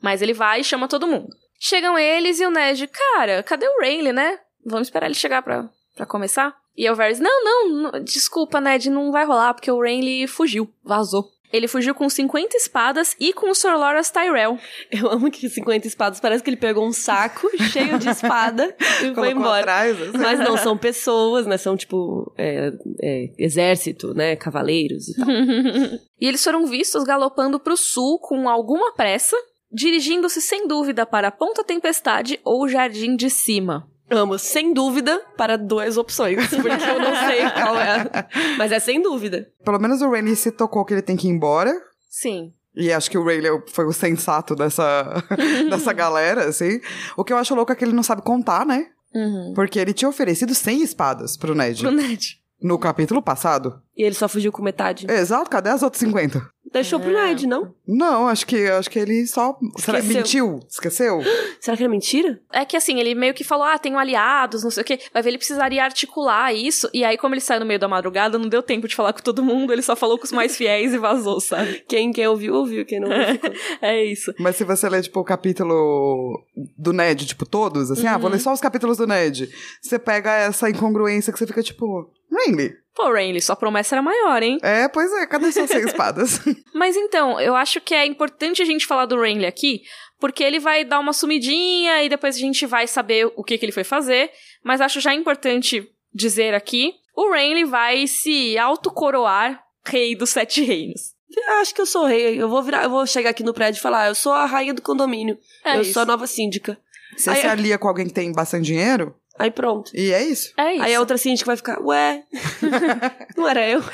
[0.00, 1.28] Mas ele vai e chama todo mundo.
[1.62, 4.38] Chegam eles e o Ned, cara, cadê o Rayleigh, né?
[4.64, 6.56] Vamos esperar ele chegar pra, pra começar?
[6.74, 10.72] E o Varys, não, não, não, desculpa, Ned, não vai rolar, porque o Renly fugiu,
[10.82, 11.28] vazou.
[11.52, 14.56] Ele fugiu com 50 espadas e com o Sir Loras Tyrell.
[14.90, 18.84] Eu amo que 50 espadas parece que ele pegou um saco cheio de espada e
[19.12, 19.60] foi Colocou embora.
[19.60, 20.16] atrás, assim.
[20.16, 21.58] Mas não, são pessoas, né?
[21.58, 24.36] São tipo é, é, exército, né?
[24.36, 25.26] Cavaleiros e tal.
[26.20, 29.36] e eles foram vistos galopando pro sul com alguma pressa,
[29.72, 33.86] dirigindo-se sem dúvida para a Ponta Tempestade ou o Jardim de Cima.
[34.10, 36.36] Amo, sem dúvida, para duas opções.
[36.50, 38.00] Porque eu não sei qual é.
[38.00, 38.28] a-
[38.58, 39.46] Mas é sem dúvida.
[39.64, 41.72] Pelo menos o Rayleigh se tocou que ele tem que ir embora.
[42.08, 42.52] Sim.
[42.74, 45.22] E acho que o Rayleigh foi o sensato dessa,
[45.70, 46.80] dessa galera, assim.
[47.16, 48.86] O que eu acho louco é que ele não sabe contar, né?
[49.14, 49.52] Uhum.
[49.54, 52.36] Porque ele tinha oferecido 100 espadas pro Ned Pro Ned.
[52.62, 53.80] no capítulo passado.
[53.96, 55.06] E ele só fugiu com metade.
[55.10, 56.40] Exato, cadê as outras 50?
[56.72, 57.28] Deixou pro É.
[57.28, 57.74] Ned, não?
[57.86, 59.58] Não, acho que, acho que ele só.
[59.78, 60.16] Será, Esqueceu.
[60.16, 60.60] mentiu?
[60.68, 61.20] Esqueceu?
[61.60, 62.40] Será que era mentira?
[62.52, 65.00] É que assim, ele meio que falou, ah, tenho aliados, não sei o quê.
[65.12, 66.88] Vai ver, ele precisaria articular isso.
[66.94, 69.20] E aí, como ele saiu no meio da madrugada, não deu tempo de falar com
[69.20, 71.82] todo mundo, ele só falou com os mais fiéis e vazou, sabe?
[71.88, 72.84] Quem, quem ouviu, ouviu.
[72.86, 73.40] Quem não ouviu.
[73.82, 74.32] É isso.
[74.38, 76.42] Mas se você ler, tipo, o capítulo
[76.78, 79.48] do Ned, tipo, todos, assim, ah, vou ler só os capítulos do Ned.
[79.80, 82.74] Você pega essa incongruência que você fica, tipo, really?
[82.94, 84.58] Pô, Rainley, sua promessa era maior, hein?
[84.62, 86.40] É, pois é, cadê suas seis espadas?
[86.74, 89.82] Mas então, eu acho que é importante a gente falar do Rainley aqui,
[90.18, 93.64] porque ele vai dar uma sumidinha e depois a gente vai saber o que, que
[93.64, 94.30] ele foi fazer.
[94.62, 101.14] Mas acho já importante dizer aqui: o Rainley vai se autocoroar rei dos sete reinos.
[101.60, 102.42] Acho que eu sou rei.
[102.42, 104.74] Eu vou virar, eu vou chegar aqui no prédio e falar, eu sou a rainha
[104.74, 105.38] do condomínio.
[105.64, 105.92] É eu isso.
[105.92, 106.76] sou a nova síndica.
[107.16, 109.90] Você Aí- se alia com alguém que tem bastante dinheiro, Aí pronto.
[109.94, 110.52] e é isso.
[110.56, 110.82] É isso.
[110.82, 112.24] Aí a outra síndica vai ficar, ué,
[113.36, 113.80] não era eu.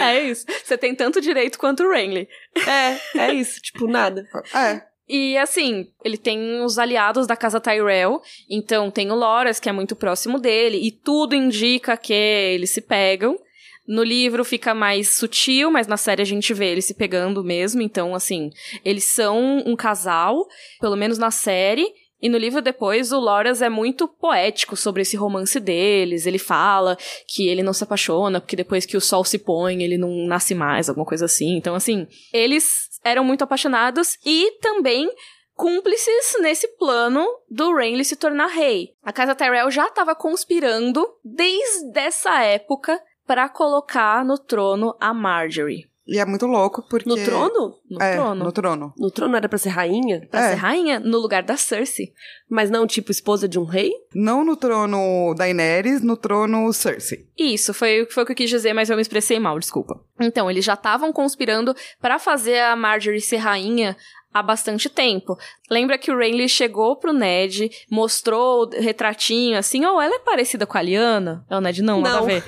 [0.00, 0.46] É isso.
[0.64, 2.26] Você tem tanto direito quanto o Rainley.
[2.66, 4.26] É, é isso, tipo, nada.
[4.54, 4.82] É.
[5.06, 9.72] E assim, ele tem os aliados da casa Tyrell, então tem o Loras, que é
[9.72, 13.38] muito próximo dele, e tudo indica que eles se pegam.
[13.86, 17.80] No livro fica mais sutil, mas na série a gente vê eles se pegando mesmo,
[17.80, 18.50] então assim,
[18.84, 20.46] eles são um casal,
[20.80, 21.86] pelo menos na série.
[22.20, 26.26] E no livro depois, o Loras é muito poético sobre esse romance deles.
[26.26, 29.96] Ele fala que ele não se apaixona, porque depois que o sol se põe, ele
[29.96, 31.56] não nasce mais, alguma coisa assim.
[31.56, 35.08] Então, assim, eles eram muito apaixonados e também
[35.54, 38.90] cúmplices nesse plano do Renly se tornar rei.
[39.02, 45.86] A casa Tyrell já estava conspirando desde essa época para colocar no trono a Marjorie.
[46.08, 47.06] E é muito louco, porque...
[47.06, 47.74] No trono?
[47.90, 48.44] No é, trono.
[48.44, 48.94] no trono.
[48.96, 50.26] No trono era pra ser rainha?
[50.30, 50.50] Pra É.
[50.50, 52.12] ser rainha, no lugar da Cersei.
[52.48, 53.92] Mas não, tipo, esposa de um rei?
[54.14, 57.26] Não no trono Daenerys, no trono Cersei.
[57.38, 60.00] Isso, foi, foi o que eu quis dizer, mas eu me expressei mal, desculpa.
[60.18, 63.94] Então, eles já estavam conspirando para fazer a Marjorie ser rainha
[64.32, 65.36] há bastante tempo.
[65.70, 70.66] Lembra que o Renly chegou pro Ned, mostrou o retratinho assim, oh, ela é parecida
[70.66, 71.44] com a Lyanna?
[71.50, 72.26] É o Ned, não, nada a Não.
[72.26, 72.44] ver.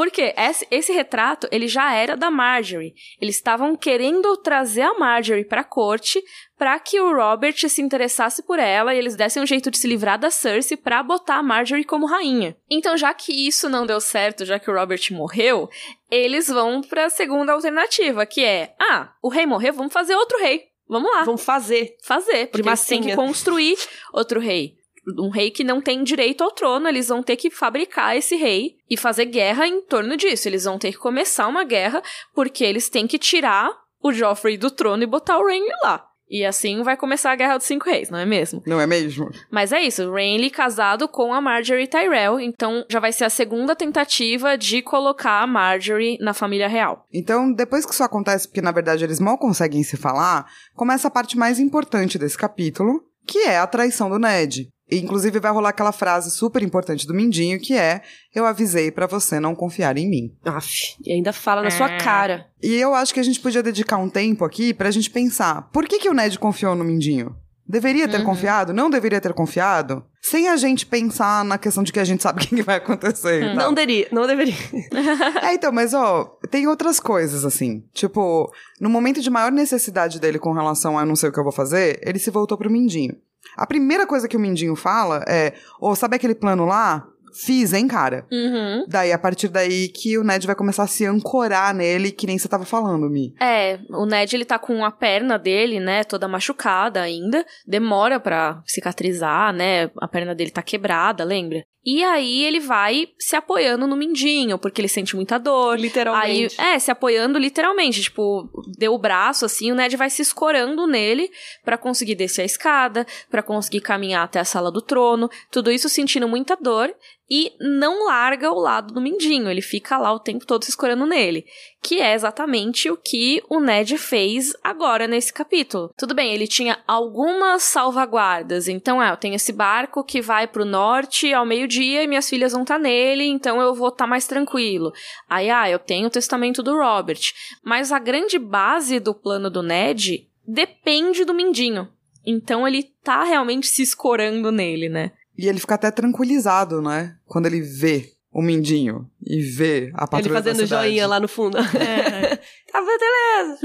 [0.00, 2.94] Porque esse, esse retrato, ele já era da Marjorie.
[3.20, 6.24] Eles estavam querendo trazer a Marjorie pra corte
[6.56, 9.86] para que o Robert se interessasse por ela e eles dessem um jeito de se
[9.86, 12.56] livrar da Cersei pra botar a Marjorie como rainha.
[12.70, 15.68] Então, já que isso não deu certo, já que o Robert morreu,
[16.10, 20.64] eles vão pra segunda alternativa, que é: ah, o rei morreu, vamos fazer outro rei.
[20.88, 21.94] Vamos lá, Vamos fazer.
[22.02, 23.16] fazer, porque eles têm que massinha.
[23.16, 23.76] construir
[24.14, 24.79] outro rei.
[25.18, 28.76] Um rei que não tem direito ao trono, eles vão ter que fabricar esse rei
[28.88, 30.48] e fazer guerra em torno disso.
[30.48, 32.02] Eles vão ter que começar uma guerra
[32.34, 33.70] porque eles têm que tirar
[34.02, 36.06] o Joffrey do trono e botar o Renly lá.
[36.30, 38.62] E assim vai começar a Guerra dos Cinco Reis, não é mesmo?
[38.64, 39.28] Não é mesmo?
[39.50, 43.74] Mas é isso, Renly casado com a Marjorie Tyrell, então já vai ser a segunda
[43.74, 47.04] tentativa de colocar a Marjorie na família real.
[47.12, 51.10] Então, depois que isso acontece, porque na verdade eles mal conseguem se falar, começa a
[51.10, 54.68] parte mais importante desse capítulo, que é a traição do Ned.
[54.92, 58.02] Inclusive vai rolar aquela frase super importante do Mindinho, que é:
[58.34, 60.34] Eu avisei pra você não confiar em mim.
[60.44, 61.70] Aff, e ainda fala na É.
[61.70, 62.46] sua cara.
[62.62, 65.86] E eu acho que a gente podia dedicar um tempo aqui pra gente pensar: por
[65.86, 67.34] que, que o Ned confiou no Mindinho?
[67.68, 68.72] Deveria ter confiado?
[68.74, 70.04] Não deveria ter confiado?
[70.20, 73.44] Sem a gente pensar na questão de que a gente sabe o que vai acontecer.
[73.54, 73.54] tal.
[73.54, 74.54] Não deveria, não deveria.
[75.40, 77.84] É, então, mas ó, tem outras coisas, assim.
[77.94, 78.50] Tipo,
[78.80, 81.52] no momento de maior necessidade dele com relação a não sei o que eu vou
[81.52, 83.14] fazer, ele se voltou pro Mindinho.
[83.56, 87.06] A primeira coisa que o Mindinho fala é: Ô, sabe aquele plano lá?
[87.32, 88.26] Fiz, hein, cara?
[88.30, 88.84] Uhum.
[88.88, 92.36] Daí, a partir daí que o Ned vai começar a se ancorar nele, que nem
[92.36, 93.32] você tava falando, Mi.
[93.40, 98.60] É, o Ned ele tá com a perna dele, né, toda machucada ainda, demora pra
[98.66, 101.62] cicatrizar, né, a perna dele tá quebrada, lembra?
[101.84, 105.76] E aí ele vai se apoiando no mindinho, porque ele sente muita dor.
[105.76, 106.60] Aí, Literalmente.
[106.60, 111.30] é, se apoiando literalmente, tipo, deu o braço assim, o Ned vai se escorando nele
[111.64, 115.88] pra conseguir descer a escada, pra conseguir caminhar até a sala do trono, tudo isso
[115.88, 116.94] sentindo muita dor
[117.30, 121.06] e não larga o lado do mindinho, ele fica lá o tempo todo se escorando
[121.06, 121.46] nele,
[121.80, 125.90] que é exatamente o que o Ned fez agora nesse capítulo.
[125.96, 130.64] Tudo bem, ele tinha algumas salvaguardas, então é, eu tenho esse barco que vai pro
[130.64, 134.92] norte ao meio-dia e minhas filhas vão estar nele, então eu vou estar mais tranquilo.
[135.28, 137.20] Aí, ah, eu tenho o testamento do Robert.
[137.62, 141.88] Mas a grande base do plano do Ned depende do Mindinho.
[142.26, 145.12] Então ele tá realmente se escorando nele, né?
[145.40, 147.16] E ele fica até tranquilizado, né?
[147.24, 150.86] Quando ele vê o Mindinho e vê a Ele patrulha fazendo da cidade.
[150.88, 151.56] joinha lá no fundo.
[151.56, 152.36] É.
[152.70, 153.58] tá beleza.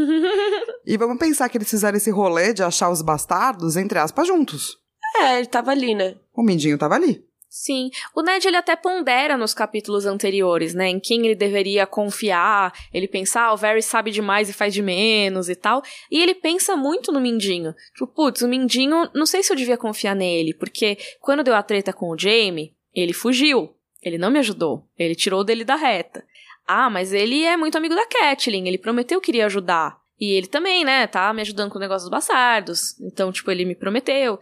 [0.85, 4.77] E vamos pensar que eles fizeram esse rolê de achar os bastardos, entre aspas, juntos.
[5.17, 6.15] É, ele tava ali, né?
[6.33, 7.23] O Mindinho tava ali.
[7.57, 7.89] Sim.
[8.13, 10.89] O Ned, ele até pondera nos capítulos anteriores, né?
[10.89, 12.73] Em quem ele deveria confiar.
[12.93, 15.81] Ele pensa, ah, o Varys sabe demais e faz de menos e tal.
[16.11, 17.73] E ele pensa muito no Mindinho.
[17.93, 21.63] Tipo, putz, o Mindinho, não sei se eu devia confiar nele, porque quando deu a
[21.63, 23.73] treta com o Jaime, ele fugiu.
[24.03, 24.85] Ele não me ajudou.
[24.99, 26.25] Ele tirou dele da reta.
[26.67, 28.67] Ah, mas ele é muito amigo da Catelyn.
[28.67, 29.97] Ele prometeu que iria ajudar.
[30.19, 32.99] E ele também, né, tá me ajudando com o negócio dos bastardos.
[33.01, 34.39] Então, tipo, ele me prometeu.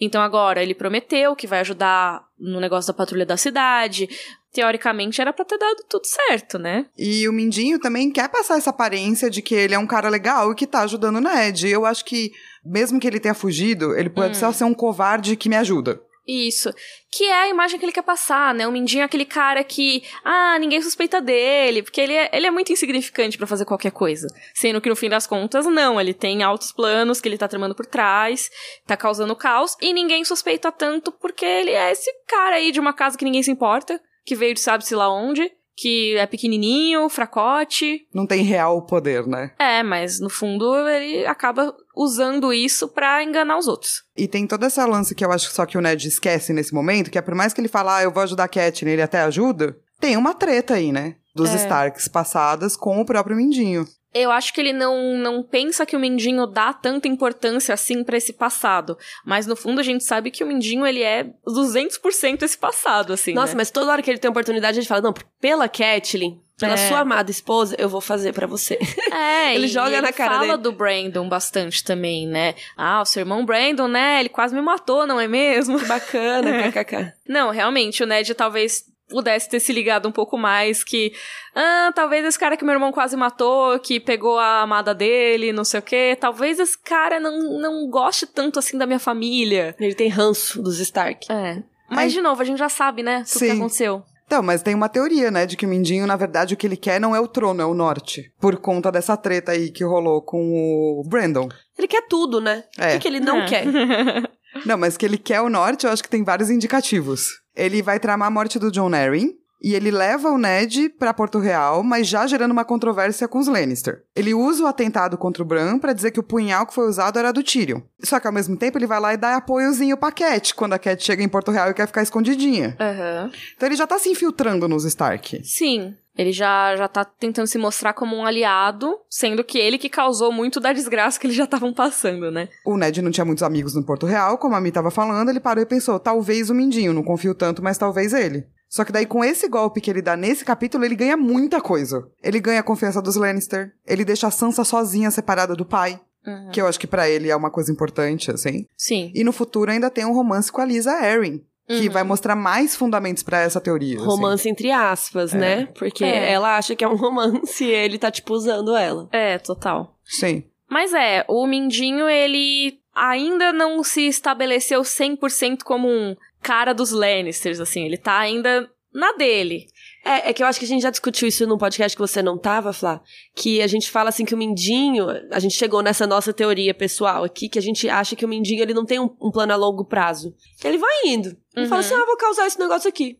[0.00, 4.08] Então agora ele prometeu que vai ajudar no negócio da patrulha da cidade.
[4.52, 6.86] Teoricamente era pra ter dado tudo certo, né?
[6.96, 10.52] E o Mindinho também quer passar essa aparência de que ele é um cara legal
[10.52, 11.68] e que tá ajudando o Ned.
[11.68, 12.30] Eu acho que,
[12.64, 14.40] mesmo que ele tenha fugido, ele pode hum.
[14.40, 16.00] só ser um covarde que me ajuda.
[16.26, 16.72] Isso.
[17.12, 18.66] Que é a imagem que ele quer passar, né?
[18.66, 22.50] O Mindinho é aquele cara que, ah, ninguém suspeita dele, porque ele é, ele é
[22.50, 24.26] muito insignificante para fazer qualquer coisa.
[24.54, 27.74] Sendo que no fim das contas, não, ele tem altos planos que ele tá tramando
[27.74, 28.50] por trás,
[28.86, 32.94] tá causando caos, e ninguém suspeita tanto porque ele é esse cara aí de uma
[32.94, 38.06] casa que ninguém se importa, que veio de sabe-se lá onde, que é pequenininho, fracote.
[38.14, 39.52] Não tem real poder, né?
[39.58, 44.02] É, mas no fundo ele acaba usando isso para enganar os outros.
[44.16, 47.10] E tem toda essa lance que eu acho só que o Ned esquece nesse momento,
[47.10, 49.20] que é por mais que ele fala, ah, eu vou ajudar a Cat, ele até
[49.20, 51.16] ajuda, tem uma treta aí, né?
[51.34, 51.56] Dos é.
[51.56, 53.86] Starks passadas com o próprio Mindinho.
[54.14, 58.16] Eu acho que ele não, não pensa que o Mindinho dá tanta importância assim para
[58.16, 58.96] esse passado.
[59.26, 63.34] Mas no fundo a gente sabe que o Mindinho ele é 200% esse passado, assim.
[63.34, 63.56] Nossa, né?
[63.56, 66.88] mas toda hora que ele tem oportunidade, a gente fala: não, pela Catelyn, pela é.
[66.88, 68.78] sua amada esposa, eu vou fazer para você.
[69.14, 70.62] É, ele joga na cara fala dele.
[70.62, 72.54] do Brandon bastante também, né?
[72.76, 74.18] Ah, o seu irmão Brandon, né?
[74.18, 75.78] Ele quase me matou, não é mesmo?
[75.78, 76.72] Que bacana, é.
[76.72, 77.12] kkk.
[77.28, 81.12] Não, realmente, o Ned talvez pudesse ter se ligado um pouco mais que
[81.54, 85.64] ah, talvez esse cara que meu irmão quase matou, que pegou a amada dele, não
[85.64, 89.74] sei o quê, talvez esse cara não, não goste tanto assim da minha família.
[89.78, 91.30] Ele tem ranço dos Stark.
[91.30, 91.62] É.
[91.88, 94.02] Mas, de novo, a gente já sabe, né, o que aconteceu.
[94.26, 96.76] Então, mas tem uma teoria, né, de que o Mindinho, na verdade, o que ele
[96.76, 98.32] quer não é o trono, é o norte.
[98.40, 101.48] Por conta dessa treta aí que rolou com o Brandon.
[101.78, 102.64] Ele quer tudo, né?
[102.78, 102.88] É.
[102.88, 103.46] O que, que ele não é.
[103.46, 103.66] quer?
[104.64, 107.43] não, mas que ele quer o norte, eu acho que tem vários indicativos.
[107.54, 111.38] Ele vai tramar a morte do John Arryn, e ele leva o Ned para Porto
[111.38, 114.04] Real, mas já gerando uma controvérsia com os Lannister.
[114.14, 117.18] Ele usa o atentado contra o Bran para dizer que o punhal que foi usado
[117.18, 117.80] era do Tyrion.
[118.02, 120.78] Só que ao mesmo tempo ele vai lá e dá apoiozinho pra Cat quando a
[120.78, 122.76] Cat chega em Porto Real e quer ficar escondidinha.
[122.78, 123.30] Uhum.
[123.56, 125.40] Então ele já tá se infiltrando nos Stark.
[125.42, 125.96] Sim.
[126.16, 130.32] Ele já, já tá tentando se mostrar como um aliado, sendo que ele que causou
[130.32, 132.48] muito da desgraça que eles já estavam passando, né?
[132.64, 135.40] O Ned não tinha muitos amigos no Porto Real, como a Mi tava falando, ele
[135.40, 138.46] parou e pensou, talvez o Mindinho, não confio tanto, mas talvez ele.
[138.68, 142.08] Só que daí, com esse golpe que ele dá nesse capítulo, ele ganha muita coisa.
[142.22, 146.00] Ele ganha a confiança dos Lannister, ele deixa a Sansa sozinha, separada do pai.
[146.26, 146.50] Uhum.
[146.50, 148.66] Que eu acho que para ele é uma coisa importante, assim.
[148.76, 149.12] Sim.
[149.14, 151.40] E no futuro ainda tem um romance com a Lisa Arryn.
[151.66, 151.92] Que uhum.
[151.92, 153.96] vai mostrar mais fundamentos para essa teoria.
[153.96, 154.04] Assim.
[154.04, 154.50] Romance assim.
[154.50, 155.38] entre aspas, é.
[155.38, 155.66] né?
[155.78, 156.32] Porque é.
[156.32, 159.08] ela acha que é um romance e ele tá, tipo, usando ela.
[159.10, 159.96] É, total.
[160.04, 160.44] Sim.
[160.68, 167.60] Mas é, o Mindinho, ele ainda não se estabeleceu 100% como um cara dos Lannisters,
[167.60, 167.84] assim.
[167.84, 169.66] Ele tá ainda na dele.
[170.04, 172.22] É, é que eu acho que a gente já discutiu isso num podcast que você
[172.22, 173.00] não tava, Flá.
[173.34, 177.24] Que a gente fala assim que o Mindinho, a gente chegou nessa nossa teoria pessoal
[177.24, 179.56] aqui, que a gente acha que o Mindinho ele não tem um, um plano a
[179.56, 180.34] longo prazo.
[180.62, 181.28] Ele vai indo.
[181.56, 181.68] Ele uhum.
[181.68, 183.18] fala assim: ah, vou causar esse negócio aqui.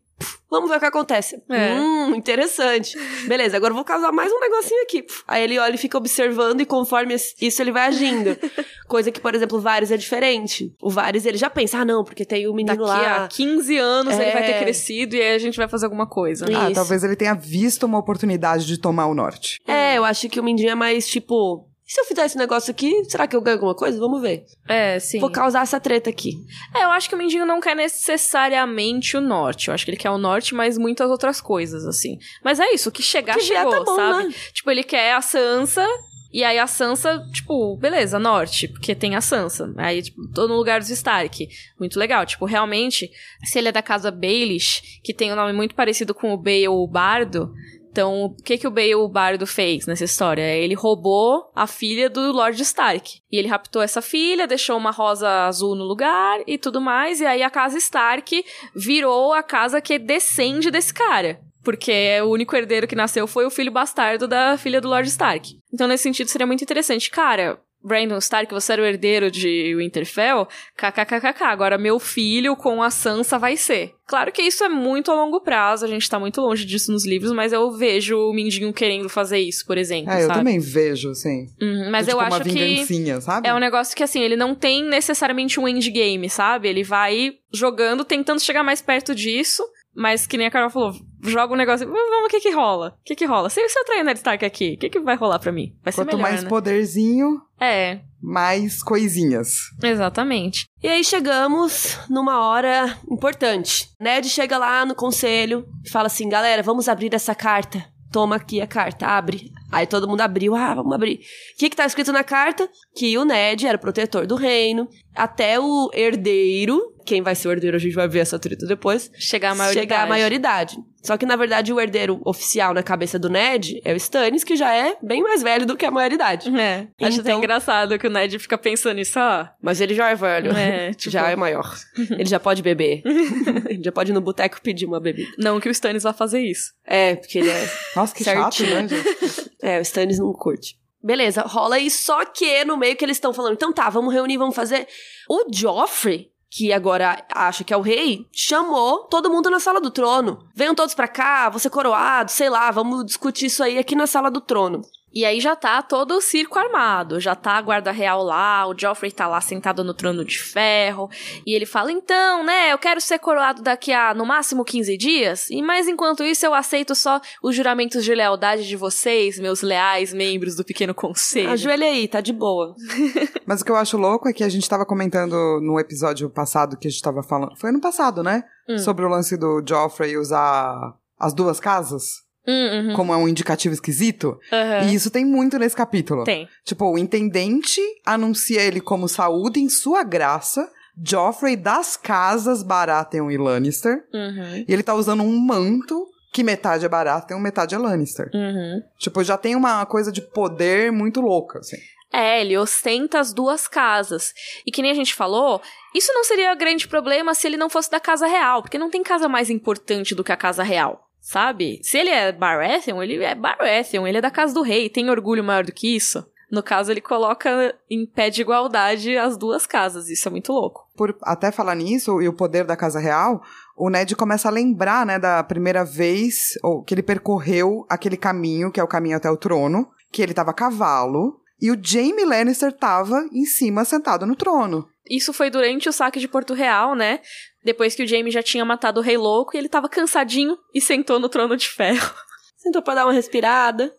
[0.55, 1.43] Vamos ver o que acontece.
[1.51, 1.75] É.
[1.75, 2.97] Hum, interessante.
[3.27, 5.05] Beleza, agora eu vou causar mais um negocinho aqui.
[5.27, 8.39] Aí ele olha e fica observando e conforme isso ele vai agindo.
[8.87, 10.73] Coisa que, por exemplo, o Varys é diferente.
[10.81, 13.25] O Varys, ele já pensa, ah, não, porque tem o menino Daqui lá.
[13.25, 14.23] a 15 anos é...
[14.23, 16.47] ele vai ter crescido e aí a gente vai fazer alguma coisa.
[16.47, 19.59] Ah, talvez ele tenha visto uma oportunidade de tomar o norte.
[19.67, 22.71] É, eu acho que o Mindinho é mais, tipo, e se eu fizer esse negócio
[22.71, 23.99] aqui, será que eu ganho alguma coisa?
[23.99, 24.47] Vamos ver.
[24.67, 25.21] É, sim.
[25.21, 26.33] Vou causar essa treta aqui.
[26.75, 29.69] É, eu acho que o Mindinho não quer necessariamente o norte.
[29.69, 32.19] Eu acho que ele quer o norte, mas muitas outras coisas, assim.
[32.43, 34.29] Mas é isso, o que chegar, que chegou, tá bom, sabe?
[34.29, 34.35] Né?
[34.53, 35.87] Tipo, ele quer a Sansa,
[36.35, 39.73] e aí a Sansa, tipo, beleza, norte, porque tem a Sansa.
[39.77, 41.49] Aí, tipo, tô no lugar dos Stark.
[41.79, 42.27] Muito legal.
[42.27, 43.09] Tipo, realmente,
[43.45, 46.67] se ele é da casa Baelish, que tem um nome muito parecido com o Bale
[46.67, 47.55] o Bardo,
[47.95, 50.43] então, o que que o Bale Bardo fez nessa história?
[50.43, 53.21] Ele roubou a filha do Lord Stark.
[53.31, 57.21] E ele raptou essa filha, deixou uma rosa azul no lugar e tudo mais.
[57.21, 61.39] E aí a casa Stark virou a casa que descende desse cara.
[61.63, 65.55] Porque o único herdeiro que nasceu foi o filho bastardo da filha do Lord Stark.
[65.73, 67.09] Então, nesse sentido, seria muito interessante.
[67.09, 72.91] Cara, Brandon Stark, você era o herdeiro de Winterfell, kkkk, agora meu filho com a
[72.91, 73.93] Sansa vai ser.
[74.07, 77.07] Claro que isso é muito a longo prazo, a gente tá muito longe disso nos
[77.07, 80.39] livros, mas eu vejo o Mindinho querendo fazer isso, por exemplo, É, eu sabe?
[80.41, 81.47] também vejo, sim.
[81.61, 83.49] Uhum, mas tipo eu acho uma que sabe?
[83.49, 86.69] é um negócio que, assim, ele não tem necessariamente um endgame, sabe?
[86.69, 89.63] Ele vai jogando, tentando chegar mais perto disso,
[89.97, 92.97] mas que nem a Carol falou, joga um negócio, vamos o que que rola.
[93.01, 93.49] O que que rola?
[93.51, 95.75] Se, se eu trair o Ned Stark aqui, o que que vai rolar pra mim?
[95.83, 96.49] Vai ser Quanto melhor, mais né?
[96.49, 99.57] poderzinho, É, mais coisinhas.
[99.83, 100.67] exatamente.
[100.83, 103.89] E aí chegamos numa hora importante.
[104.01, 107.85] Ned chega lá no conselho e fala assim: galera, vamos abrir essa carta.
[108.13, 109.51] Toma aqui a carta, abre.
[109.73, 111.15] Aí todo mundo abriu, ah, vamos abrir.
[111.17, 112.69] O que que tá escrito na carta?
[112.95, 117.77] Que o Ned era protetor do reino, até o herdeiro, quem vai ser o herdeiro
[117.77, 119.81] a gente vai ver essa treta depois, Chegar à maioridade.
[119.87, 120.77] chegar à maioridade.
[121.03, 124.57] Só que, na verdade, o herdeiro oficial na cabeça do Ned é o Stannis, que
[124.57, 126.49] já é bem mais velho do que a maioridade.
[126.59, 129.47] É, acho até Então- engraçado que o Ned fica pensando nisso, ó.
[129.61, 130.51] Mas ele já é velho.
[130.57, 131.75] É, tipo- Já é maior.
[132.19, 133.03] Ele já pode beber.
[133.69, 135.31] ele já pode ir no boteco pedir uma bebida.
[135.39, 136.73] Não que o Stannis vá fazer isso.
[136.87, 137.71] É, porque ele é.
[137.95, 138.83] Nossa, que chato, Certinho.
[138.83, 139.51] né, gente?
[139.63, 140.77] É, o Stannis não curte.
[141.03, 144.39] Beleza, rola aí, só que no meio que eles estão falando, então tá, vamos reunir,
[144.39, 144.87] vamos fazer.
[145.29, 149.91] O Joffrey, que agora acha que é o rei, chamou todo mundo na sala do
[149.91, 150.39] trono.
[150.55, 154.31] Venham todos pra cá, você coroado, sei lá, vamos discutir isso aí aqui na sala
[154.31, 154.81] do trono.
[155.15, 158.75] E aí já tá todo o circo armado, já tá a guarda real lá, o
[158.77, 161.09] Joffrey tá lá sentado no trono de ferro,
[161.47, 165.51] e ele fala, então, né, eu quero ser coroado daqui a, no máximo, 15 dias,
[165.51, 170.13] e mas enquanto isso eu aceito só os juramentos de lealdade de vocês, meus leais
[170.13, 171.51] membros do pequeno conselho.
[171.51, 172.75] Ajoelha aí, tá de boa.
[173.47, 176.77] Mas o que eu acho louco é que a gente tava comentando no episódio passado
[176.77, 177.57] que a gente tava falando.
[177.57, 178.43] Foi ano passado, né?
[178.69, 178.79] Hum.
[178.79, 184.39] Sobre o lance do Joffrey usar as duas casas uhum, como é um indicativo esquisito.
[184.53, 184.89] aham.
[184.89, 186.25] E isso tem muito nesse capítulo.
[186.25, 186.49] Tem.
[186.65, 190.71] Tipo, o intendente anuncia ele como saúde em sua graça.
[191.03, 194.05] Joffrey das casas Baratheon e Lannister.
[194.13, 198.31] Uhum, E ele tá usando um manto que metade é Baratheon, metade é Lannister.
[198.33, 198.81] uhum.
[198.99, 201.77] Tipo, já tem uma coisa de poder muito louca, assim.
[202.13, 204.33] É, ele ostenta as duas casas.
[204.65, 205.61] E que nem a gente falou,
[205.93, 209.03] isso não seria grande problema se ele não fosse da casa real, porque não tem
[209.03, 211.81] casa mais importante do que a casa real, sabe?
[211.83, 215.43] Se ele é Baratheon, ele é Baratheon, ele é da casa do rei, tem orgulho
[215.43, 216.25] maior do que isso.
[216.51, 220.87] No caso, ele coloca em pé de igualdade as duas casas, isso é muito louco.
[220.95, 223.43] Por até falar nisso, e o poder da Casa Real,
[223.77, 228.71] o Ned começa a lembrar, né, da primeira vez ou, que ele percorreu aquele caminho,
[228.71, 232.25] que é o caminho até o trono, que ele tava a cavalo, e o Jaime
[232.25, 234.87] Lannister tava em cima, sentado no trono.
[235.09, 237.21] Isso foi durante o saque de Porto Real, né?
[237.65, 240.81] Depois que o Jaime já tinha matado o Rei Louco e ele tava cansadinho e
[240.81, 242.13] sentou no trono de ferro.
[242.59, 243.93] Sentou pra dar uma respirada.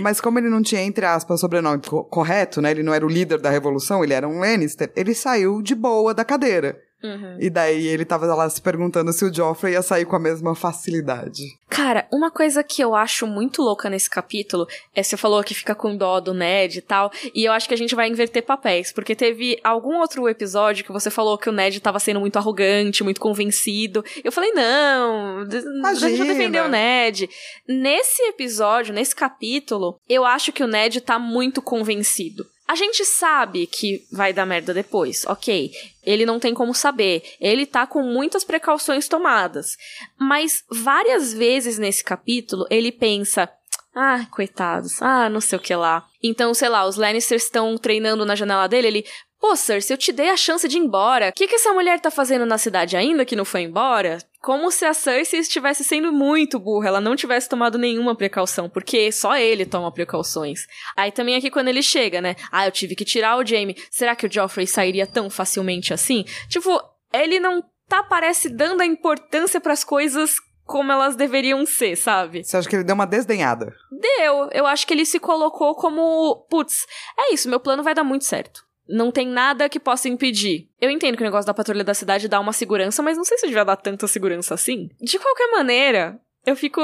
[0.00, 3.08] Mas como ele não tinha, entre aspas, sobrenome co- correto, né, ele não era o
[3.10, 6.78] líder da revolução, ele era um Lannister, ele saiu de boa da cadeira.
[7.04, 7.36] Uhum.
[7.38, 10.54] E daí ele tava lá se perguntando se o Joffrey ia sair com a mesma
[10.54, 11.42] facilidade.
[11.68, 15.74] Cara, uma coisa que eu acho muito louca nesse capítulo é você falou que fica
[15.74, 18.90] com dó do Ned e tal, e eu acho que a gente vai inverter papéis,
[18.92, 23.04] porque teve algum outro episódio que você falou que o Ned tava sendo muito arrogante,
[23.04, 24.02] muito convencido.
[24.22, 25.60] Eu falei, não, de- a
[25.94, 26.24] gente Imagina.
[26.24, 27.28] defendeu o Ned.
[27.68, 32.46] Nesse episódio, nesse capítulo, eu acho que o Ned tá muito convencido.
[32.66, 35.70] A gente sabe que vai dar merda depois, ok.
[36.02, 37.22] Ele não tem como saber.
[37.38, 39.76] Ele tá com muitas precauções tomadas.
[40.18, 43.50] Mas várias vezes nesse capítulo ele pensa.
[43.94, 45.00] Ah, coitados.
[45.00, 46.04] Ah, não sei o que lá.
[46.22, 48.88] Então, sei lá, os Lannisters estão treinando na janela dele.
[48.88, 49.06] Ele.
[49.44, 51.28] Pô, Cersei, eu te dei a chance de ir embora.
[51.28, 54.16] O que, que essa mulher tá fazendo na cidade ainda que não foi embora?
[54.40, 59.12] Como se a Cersei estivesse sendo muito burra, ela não tivesse tomado nenhuma precaução, porque
[59.12, 60.66] só ele toma precauções.
[60.96, 62.36] Aí também aqui quando ele chega, né?
[62.50, 63.76] Ah, eu tive que tirar o Jaime.
[63.90, 66.24] Será que o Joffrey sairia tão facilmente assim?
[66.48, 66.80] Tipo,
[67.12, 72.42] ele não tá, parece, dando a importância pras coisas como elas deveriam ser, sabe?
[72.42, 73.74] Você acha que ele deu uma desdenhada?
[73.92, 74.48] Deu.
[74.52, 76.86] Eu acho que ele se colocou como, putz,
[77.18, 78.63] é isso, meu plano vai dar muito certo.
[78.88, 80.68] Não tem nada que possa impedir.
[80.80, 83.38] Eu entendo que o negócio da patrulha da cidade dá uma segurança, mas não sei
[83.38, 84.88] se devia dar tanta segurança assim.
[85.00, 86.80] De qualquer maneira, eu fico.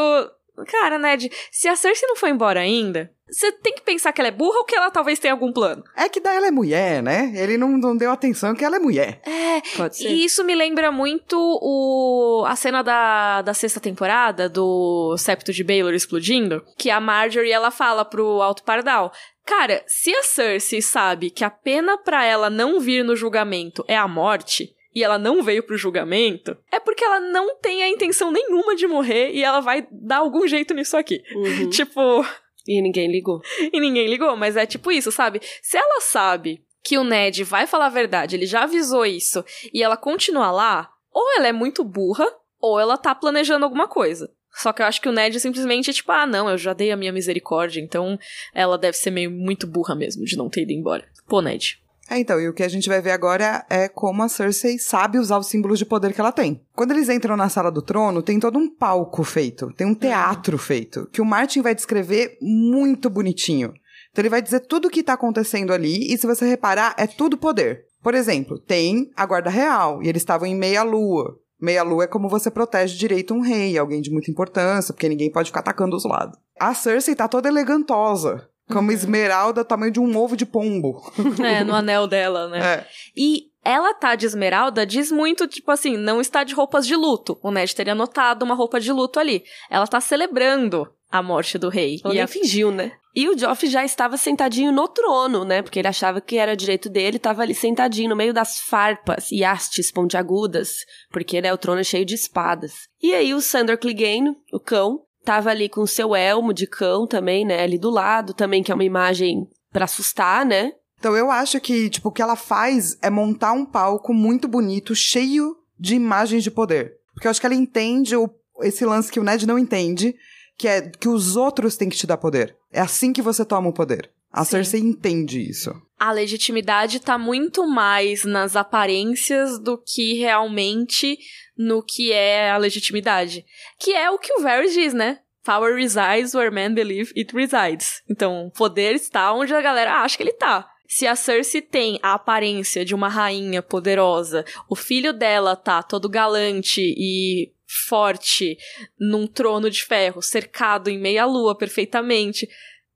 [0.66, 4.28] Cara, Ned, se a Cersei não foi embora ainda, você tem que pensar que ela
[4.28, 5.84] é burra ou que ela talvez tenha algum plano.
[5.96, 7.32] É que daí ela é mulher, né?
[7.34, 9.22] Ele não, não deu atenção que ela é mulher.
[9.24, 10.08] É, Pode ser.
[10.08, 15.62] E isso me lembra muito o, a cena da, da sexta temporada do septo de
[15.62, 19.12] Baelor explodindo, que a Marjorie ela fala pro Alto Pardal.
[19.50, 23.96] Cara, se a Cersei sabe que a pena pra ela não vir no julgamento é
[23.96, 28.30] a morte, e ela não veio pro julgamento, é porque ela não tem a intenção
[28.30, 31.20] nenhuma de morrer e ela vai dar algum jeito nisso aqui.
[31.34, 31.68] Uhum.
[31.70, 32.24] Tipo,
[32.64, 33.40] E ninguém ligou.
[33.72, 35.40] e ninguém ligou, mas é tipo isso, sabe?
[35.60, 39.44] Se ela sabe que o Ned vai falar a verdade, ele já avisou isso,
[39.74, 42.26] e ela continua lá, ou ela é muito burra,
[42.60, 44.30] ou ela tá planejando alguma coisa.
[44.52, 46.90] Só que eu acho que o Ned simplesmente é tipo, ah, não, eu já dei
[46.90, 48.18] a minha misericórdia, então
[48.54, 51.04] ela deve ser meio muito burra mesmo de não ter ido embora.
[51.28, 51.80] Pô, Ned.
[52.10, 55.16] É, então, e o que a gente vai ver agora é como a Cersei sabe
[55.16, 56.60] usar os símbolos de poder que ela tem.
[56.74, 60.58] Quando eles entram na sala do trono, tem todo um palco feito, tem um teatro
[60.58, 63.72] feito, que o Martin vai descrever muito bonitinho.
[64.10, 67.06] Então ele vai dizer tudo o que tá acontecendo ali, e se você reparar, é
[67.06, 67.84] tudo poder.
[68.02, 71.38] Por exemplo, tem a guarda real, e eles estavam em meia lua.
[71.60, 75.30] Meia lua é como você protege direito um rei, alguém de muita importância, porque ninguém
[75.30, 76.38] pode ficar atacando os lados.
[76.58, 81.02] A Cersei tá toda elegantosa, como esmeralda tamanho de um ovo de pombo.
[81.44, 82.60] É, no anel dela, né?
[82.60, 82.86] É.
[83.16, 87.38] E ela tá de esmeralda diz muito, tipo assim, não está de roupas de luto.
[87.42, 89.44] O Ned teria notado uma roupa de luto ali.
[89.68, 92.00] Ela tá celebrando a morte do rei.
[92.04, 92.28] Ela e nem a...
[92.28, 92.92] fingiu, né?
[93.14, 95.62] E o Joffrey já estava sentadinho no trono, né?
[95.62, 99.42] Porque ele achava que era direito dele, estava ali sentadinho no meio das farpas e
[99.42, 100.76] hastes pontiagudas,
[101.10, 102.72] porque né, o trono é cheio de espadas.
[103.02, 107.44] E aí o Sandor Clegane, o cão, tava ali com seu elmo de cão também,
[107.44, 107.62] né?
[107.62, 110.72] Ali do lado também, que é uma imagem pra assustar, né?
[110.98, 114.94] Então eu acho que, tipo, o que ela faz é montar um palco muito bonito,
[114.94, 116.94] cheio de imagens de poder.
[117.14, 118.30] Porque eu acho que ela entende o,
[118.60, 120.14] esse lance que o Ned não entende,
[120.60, 122.54] que é que os outros têm que te dar poder.
[122.70, 124.10] É assim que você toma o poder.
[124.30, 124.50] A Sim.
[124.50, 125.72] Cersei entende isso.
[125.98, 131.18] a legitimidade tá muito mais nas aparências do que realmente
[131.56, 133.42] no que é a legitimidade.
[133.78, 135.20] Que é o que o Varys diz, né?
[135.42, 138.02] Power resides where men believe it resides.
[138.08, 140.68] Então, poder está onde a galera acha que ele tá.
[140.86, 146.08] Se a Cersei tem a aparência de uma rainha poderosa, o filho dela tá todo
[146.08, 148.56] galante e forte
[148.98, 152.48] num trono de ferro, cercado em meia lua perfeitamente,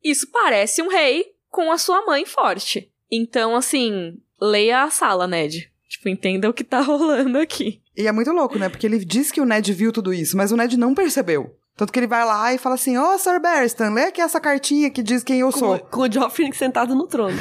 [0.03, 2.91] isso parece um rei com a sua mãe forte.
[3.11, 5.71] Então, assim, leia a sala, Ned.
[5.89, 7.81] Tipo, entenda o que tá rolando aqui.
[7.97, 8.69] E é muito louco, né?
[8.69, 11.57] Porque ele diz que o Ned viu tudo isso, mas o Ned não percebeu.
[11.77, 14.91] Tanto que ele vai lá e fala assim: Ô, Sir Barristan, lê aqui essa cartinha
[14.91, 15.79] que diz quem eu sou.
[15.79, 17.37] Com, com o Joffrey sentado no trono.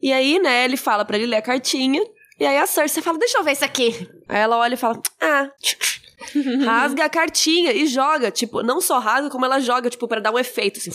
[0.00, 2.02] E aí, né, ele fala pra ele ler a cartinha.
[2.38, 4.08] E aí a Cersei fala, deixa eu ver isso aqui.
[4.28, 5.48] Aí ela olha e fala, ah...
[6.64, 8.30] rasga a cartinha e joga.
[8.30, 10.90] Tipo, não só rasga, como ela joga, tipo, pra dar um efeito, assim.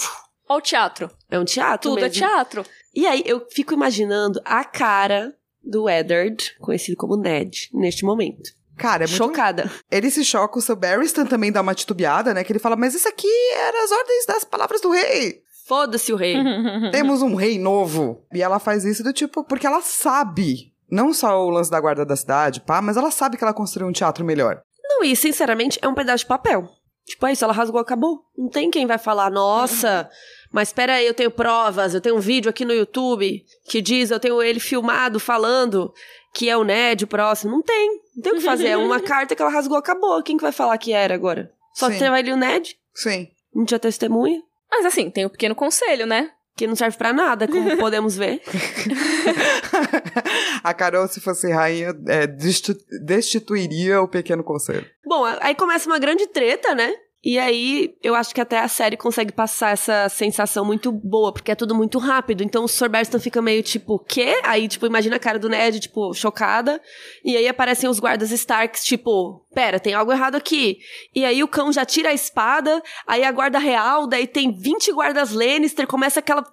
[0.47, 1.09] Ó o teatro.
[1.29, 2.17] É um teatro Tudo é mesmo.
[2.17, 2.65] teatro.
[2.93, 8.49] E aí, eu fico imaginando a cara do Eddard, conhecido como Ned, neste momento.
[8.77, 9.69] Cara, é muito Chocada.
[9.91, 12.43] Ele se choca, o Sir Barristan também dá uma titubeada, né?
[12.43, 15.41] Que ele fala, mas isso aqui era as ordens das palavras do rei.
[15.67, 16.35] Foda-se o rei.
[16.91, 18.25] Temos um rei novo.
[18.33, 20.73] E ela faz isso do tipo, porque ela sabe.
[20.89, 23.87] Não só o lance da guarda da cidade, pá, mas ela sabe que ela construiu
[23.87, 24.61] um teatro melhor.
[24.89, 26.67] Não, e sinceramente, é um pedaço de papel.
[27.05, 28.23] Tipo, é isso, ela rasgou, acabou.
[28.37, 30.09] Não tem quem vai falar, nossa,
[30.51, 34.11] mas espera aí, eu tenho provas, eu tenho um vídeo aqui no YouTube que diz,
[34.11, 35.93] eu tenho ele filmado falando
[36.33, 37.51] que é o Ned o próximo.
[37.51, 38.67] Não tem, não tem o que fazer.
[38.67, 40.21] É uma carta que ela rasgou, acabou.
[40.23, 41.51] Quem que vai falar que era agora?
[41.73, 41.99] Só Sim.
[41.99, 43.27] tem ali o Ned, Sim.
[43.53, 46.31] não tinha testemunha, Mas assim, tem o pequeno conselho, né?
[46.55, 48.41] Que não serve pra nada, como podemos ver.
[50.63, 54.85] a Carol, se fosse rainha, é, desti- destituiria o pequeno conselho.
[55.05, 56.91] Bom, aí começa uma grande treta, né?
[57.21, 61.51] E aí, eu acho que até a série consegue passar essa sensação muito boa, porque
[61.51, 62.43] é tudo muito rápido.
[62.43, 62.87] Então o Sr.
[62.87, 64.39] Barristan fica meio tipo, quê?
[64.43, 66.81] Aí, tipo, imagina a cara do Ned, tipo, chocada.
[67.25, 70.77] E aí aparecem os guardas Starks, tipo, pera, tem algo errado aqui.
[71.13, 74.93] E aí o cão já tira a espada, aí a guarda real, daí tem 20
[74.93, 76.43] guardas Lannister, começa aquela,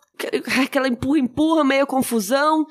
[0.62, 2.66] aquela empurra-empurra, meio confusão.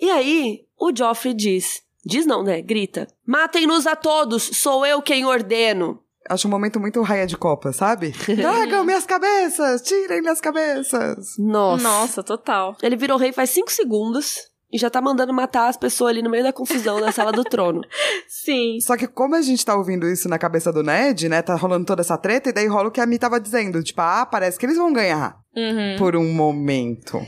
[0.00, 2.62] E aí, o Joffrey diz, diz não, né?
[2.62, 6.03] Grita, matem-nos a todos, sou eu quem ordeno.
[6.28, 8.12] Acho um momento muito raia de copa, sabe?
[8.24, 9.82] Tragam minhas cabeças!
[9.82, 11.36] Tirem minhas cabeças!
[11.38, 11.82] Nossa.
[11.82, 12.76] Nossa, total.
[12.82, 14.38] Ele virou rei faz cinco segundos
[14.72, 17.44] e já tá mandando matar as pessoas ali no meio da confusão na sala do
[17.48, 17.82] trono.
[18.26, 18.80] Sim.
[18.80, 21.42] Só que como a gente tá ouvindo isso na cabeça do Ned, né?
[21.42, 23.82] Tá rolando toda essa treta, e daí rola o que a Mi tava dizendo.
[23.84, 25.38] Tipo, ah, parece que eles vão ganhar.
[25.54, 25.96] Uhum.
[25.96, 27.20] Por um momento.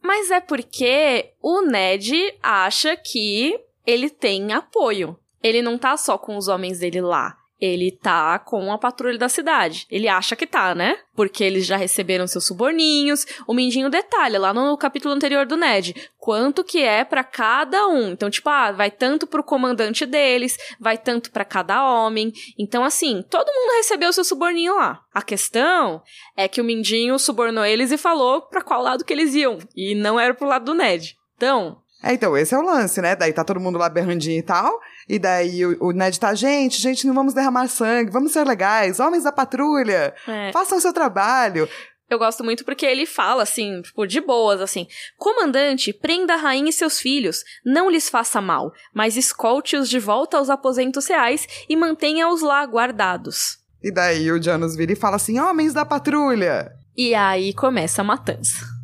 [0.00, 5.18] Mas é porque o Ned acha que ele tem apoio.
[5.42, 7.36] Ele não tá só com os homens dele lá.
[7.60, 9.86] Ele tá com a patrulha da cidade.
[9.90, 10.98] Ele acha que tá, né?
[11.14, 13.26] Porque eles já receberam seus suborninhos.
[13.46, 18.10] O Mindinho detalha lá no capítulo anterior do Ned quanto que é pra cada um.
[18.10, 22.32] Então, tipo, ah, vai tanto pro comandante deles, vai tanto pra cada homem.
[22.58, 25.00] Então, assim, todo mundo recebeu seu suborninho lá.
[25.14, 26.02] A questão
[26.36, 29.58] é que o Mindinho subornou eles e falou pra qual lado que eles iam.
[29.74, 31.16] E não era pro lado do Ned.
[31.36, 33.16] Então, É, então, esse é o lance, né?
[33.16, 34.78] Daí tá todo mundo lá berrandinho e tal.
[35.08, 38.98] E daí o, o Ned tá, gente, gente, não vamos derramar sangue, vamos ser legais,
[38.98, 40.52] homens da patrulha, é.
[40.52, 41.68] façam o seu trabalho.
[42.08, 44.86] Eu gosto muito porque ele fala, assim, tipo, de boas, assim.
[45.16, 47.42] Comandante, prenda a rainha e seus filhos.
[47.64, 53.58] Não lhes faça mal, mas escolte-os de volta aos aposentos reais e mantenha-os lá guardados.
[53.82, 56.72] E daí o Janus vira e fala assim: Homens da patrulha!
[56.96, 58.75] E aí começa a matança.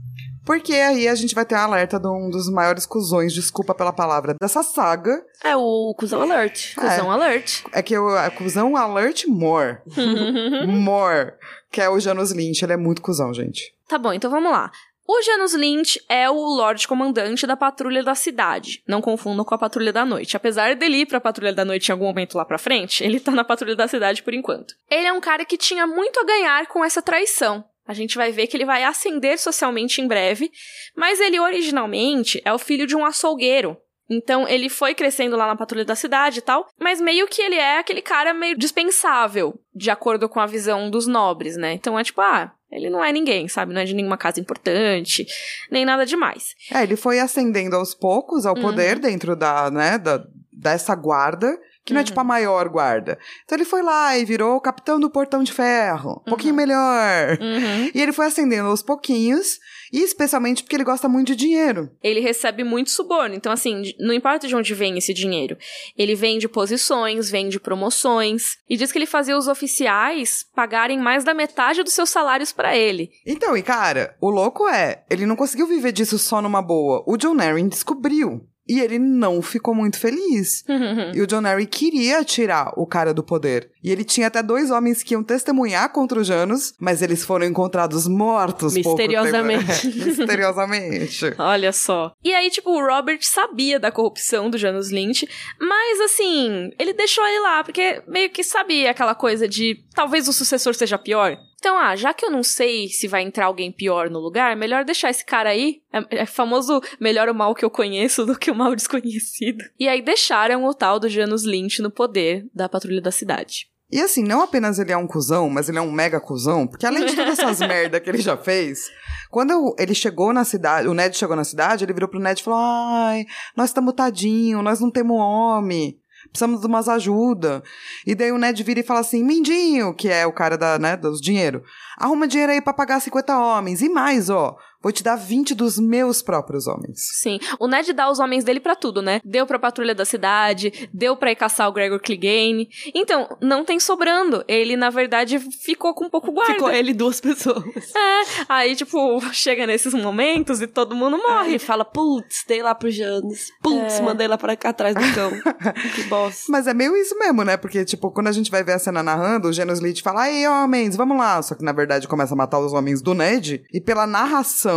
[0.45, 3.93] Porque aí a gente vai ter um alerta de um dos maiores cuzões, desculpa pela
[3.93, 5.24] palavra, dessa saga.
[5.43, 6.74] É o Cusão Alert.
[6.74, 7.62] Cusão alert.
[7.72, 9.78] É que o é cuzão alert more.
[10.66, 11.32] more.
[11.70, 12.64] Que é o Janus Lynch.
[12.64, 13.74] Ele é muito cuzão, gente.
[13.88, 14.70] Tá bom, então vamos lá.
[15.07, 18.82] O Janus Lynch é o Lorde Comandante da Patrulha da Cidade.
[18.86, 20.36] Não confundam com a Patrulha da Noite.
[20.36, 23.32] Apesar dele ir pra Patrulha da Noite em algum momento lá pra frente, ele tá
[23.32, 24.74] na Patrulha da Cidade por enquanto.
[24.88, 27.64] Ele é um cara que tinha muito a ganhar com essa traição.
[27.87, 30.51] A gente vai ver que ele vai ascender socialmente em breve,
[30.97, 33.76] mas ele originalmente é o filho de um açougueiro.
[34.11, 37.57] Então ele foi crescendo lá na patrulha da cidade e tal, mas meio que ele
[37.57, 41.72] é aquele cara meio dispensável, de acordo com a visão dos nobres, né?
[41.72, 43.72] Então é tipo, ah, ele não é ninguém, sabe?
[43.72, 45.26] Não é de nenhuma casa importante,
[45.70, 46.55] nem nada demais.
[46.70, 51.93] É, ele foi ascendendo aos poucos ao poder dentro da, né, da, dessa guarda, que
[51.93, 53.18] não é tipo a maior guarda.
[53.45, 56.22] Então ele foi lá e virou o capitão do portão de ferro.
[56.26, 57.39] Um pouquinho melhor.
[57.41, 57.91] Uhum.
[57.95, 59.59] E ele foi ascendendo aos pouquinhos,
[59.93, 61.91] e especialmente porque ele gosta muito de dinheiro.
[62.03, 63.35] Ele recebe muito suborno.
[63.35, 65.57] Então, assim, não importa de onde vem esse dinheiro.
[65.97, 68.57] Ele vem de posições, vem de promoções.
[68.68, 72.76] E diz que ele fazia os oficiais pagarem mais da metade dos seus salários pra
[72.76, 73.11] ele.
[73.26, 77.05] Então, e cara, o louco é, ele não conseguiu viver disso só numa boa.
[77.07, 78.47] O John Arryn descobriu.
[78.68, 80.64] E ele não ficou muito feliz.
[81.14, 83.70] E o John Arryn queria tirar o cara do poder.
[83.82, 87.44] E ele tinha até dois homens que iam testemunhar contra o Janus, mas eles foram
[87.46, 88.74] encontrados mortos.
[88.78, 90.02] pouco tempo- Misteriosamente.
[90.02, 91.34] É, misteriosamente.
[91.38, 92.12] Olha só.
[92.24, 95.28] E aí, tipo, o Robert sabia da corrupção do Janus Lynch,
[95.60, 100.32] mas assim, ele deixou ele lá, porque meio que sabia aquela coisa de talvez o
[100.32, 101.36] sucessor seja pior.
[101.62, 104.84] Então, ah, já que eu não sei se vai entrar alguém pior no lugar, melhor
[104.84, 105.80] deixar esse cara aí.
[105.92, 109.62] É, é famoso melhor o mal que eu conheço do que o mal desconhecido.
[109.78, 113.68] E aí deixaram o tal do Janus Lynch no poder da patrulha da cidade.
[113.92, 116.84] E assim, não apenas ele é um cuzão, mas ele é um mega cuzão, porque
[116.84, 118.90] além de todas essas merda que ele já fez,
[119.30, 122.42] quando ele chegou na cidade, o Ned chegou na cidade, ele virou pro Ned e
[122.42, 123.24] falou: Ai,
[123.56, 125.96] nós estamos tadinho, nós não temos homem.
[126.33, 127.62] Precisamos de umas ajuda.
[128.07, 130.97] E daí o Ned vira e fala assim: Mindinho, que é o cara da, né,
[130.97, 131.62] dos dinheiro,
[131.99, 133.83] arruma dinheiro aí pra pagar 50 homens.
[133.83, 137.09] E mais, ó, vou te dar 20 dos meus próprios homens.
[137.14, 139.20] Sim, o Ned dá os homens dele pra tudo, né?
[139.24, 142.68] Deu pra patrulha da cidade, deu pra ir caçar o Gregor Clegane.
[142.95, 144.45] Então, não tem sobrando.
[144.49, 146.55] Ele, na verdade, ficou com um pouco guarda.
[146.55, 147.62] Ficou ele e duas pessoas.
[147.95, 151.51] É, aí, tipo, chega nesses momentos e todo mundo morre.
[151.51, 153.53] ele fala, putz, dei lá pro Janus.
[153.62, 155.30] Putz, mandei lá pra cá atrás do cão.
[155.95, 156.51] que bosta.
[156.51, 157.57] Mas é meio isso mesmo, né?
[157.57, 160.47] Porque, tipo, quando a gente vai ver a cena narrando, o Janus Lead fala, aí,
[160.47, 161.41] homens, vamos lá.
[161.43, 163.64] Só que, na verdade, começa a matar os homens do Ned.
[163.72, 164.72] E pela narração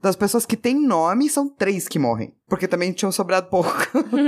[0.00, 2.32] das pessoas que têm nome, são três que morrem.
[2.48, 3.70] Porque também tinham sobrado pouco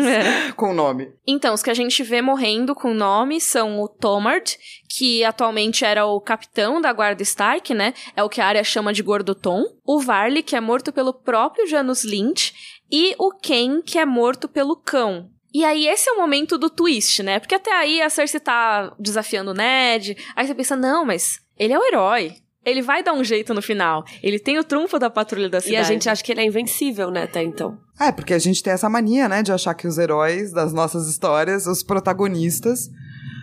[0.57, 1.13] com o nome.
[1.27, 4.59] Então, os que a gente vê morrendo com nome são o Tomard,
[4.89, 7.95] que atualmente era o capitão da guarda Stark, né?
[8.17, 9.65] É o que a área chama de Gordo Tom.
[9.85, 12.53] O Varley, que é morto pelo próprio Janus Lynch.
[12.91, 15.31] E o Ken, que é morto pelo cão.
[15.53, 17.39] E aí, esse é o momento do twist, né?
[17.39, 20.17] Porque até aí a Cersei tá desafiando o Ned.
[20.35, 22.37] Aí você pensa, não, mas ele é o herói.
[22.71, 24.05] Ele vai dar um jeito no final.
[24.23, 25.81] Ele tem o trunfo da patrulha da E cidade.
[25.81, 27.79] a gente acha que ele é invencível, né, até então.
[27.99, 31.09] É, porque a gente tem essa mania, né, de achar que os heróis das nossas
[31.09, 32.91] histórias, os protagonistas,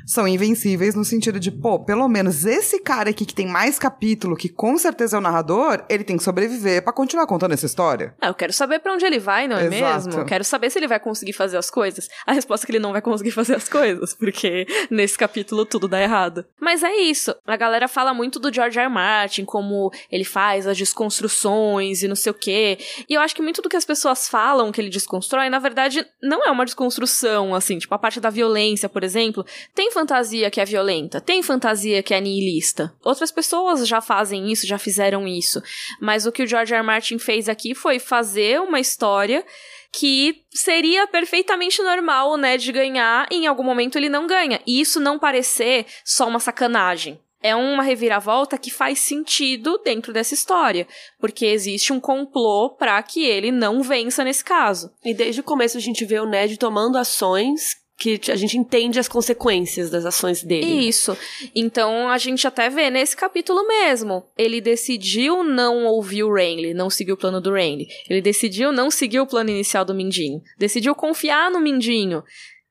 [0.05, 4.35] são invencíveis no sentido de, pô, pelo menos esse cara aqui que tem mais capítulo,
[4.35, 8.13] que com certeza é o narrador, ele tem que sobreviver pra continuar contando essa história.
[8.21, 10.05] Ah, eu quero saber pra onde ele vai, não é Exato.
[10.05, 10.21] mesmo?
[10.21, 12.07] Eu quero saber se ele vai conseguir fazer as coisas.
[12.25, 15.87] A resposta é que ele não vai conseguir fazer as coisas, porque nesse capítulo tudo
[15.87, 16.45] dá errado.
[16.59, 17.35] Mas é isso.
[17.45, 18.85] A galera fala muito do George R.
[18.85, 18.93] R.
[18.93, 22.77] Martin, como ele faz as desconstruções e não sei o quê.
[23.09, 26.05] E eu acho que muito do que as pessoas falam que ele desconstrói, na verdade,
[26.21, 27.79] não é uma desconstrução, assim.
[27.79, 29.45] Tipo, a parte da violência, por exemplo.
[29.73, 32.93] Tem fantasia que é violenta, tem fantasia que é nihilista.
[33.01, 35.63] Outras pessoas já fazem isso, já fizeram isso.
[36.01, 36.79] Mas o que o George R.
[36.79, 36.85] R.
[36.85, 39.43] Martin fez aqui foi fazer uma história
[39.93, 44.59] que seria perfeitamente normal o Ned ganhar e em algum momento ele não ganha.
[44.67, 47.17] E isso não parecer só uma sacanagem.
[47.41, 50.87] É uma reviravolta que faz sentido dentro dessa história,
[51.19, 54.91] porque existe um complô pra que ele não vença nesse caso.
[55.05, 58.99] E desde o começo a gente vê o Ned tomando ações que a gente entende
[58.99, 60.87] as consequências das ações dele.
[60.87, 61.17] Isso.
[61.55, 64.25] Então a gente até vê nesse capítulo mesmo.
[64.37, 67.87] Ele decidiu não ouvir o Renly, não seguir o plano do Renly.
[68.09, 70.41] Ele decidiu não seguir o plano inicial do Mindinho.
[70.57, 72.23] Decidiu confiar no Mindinho.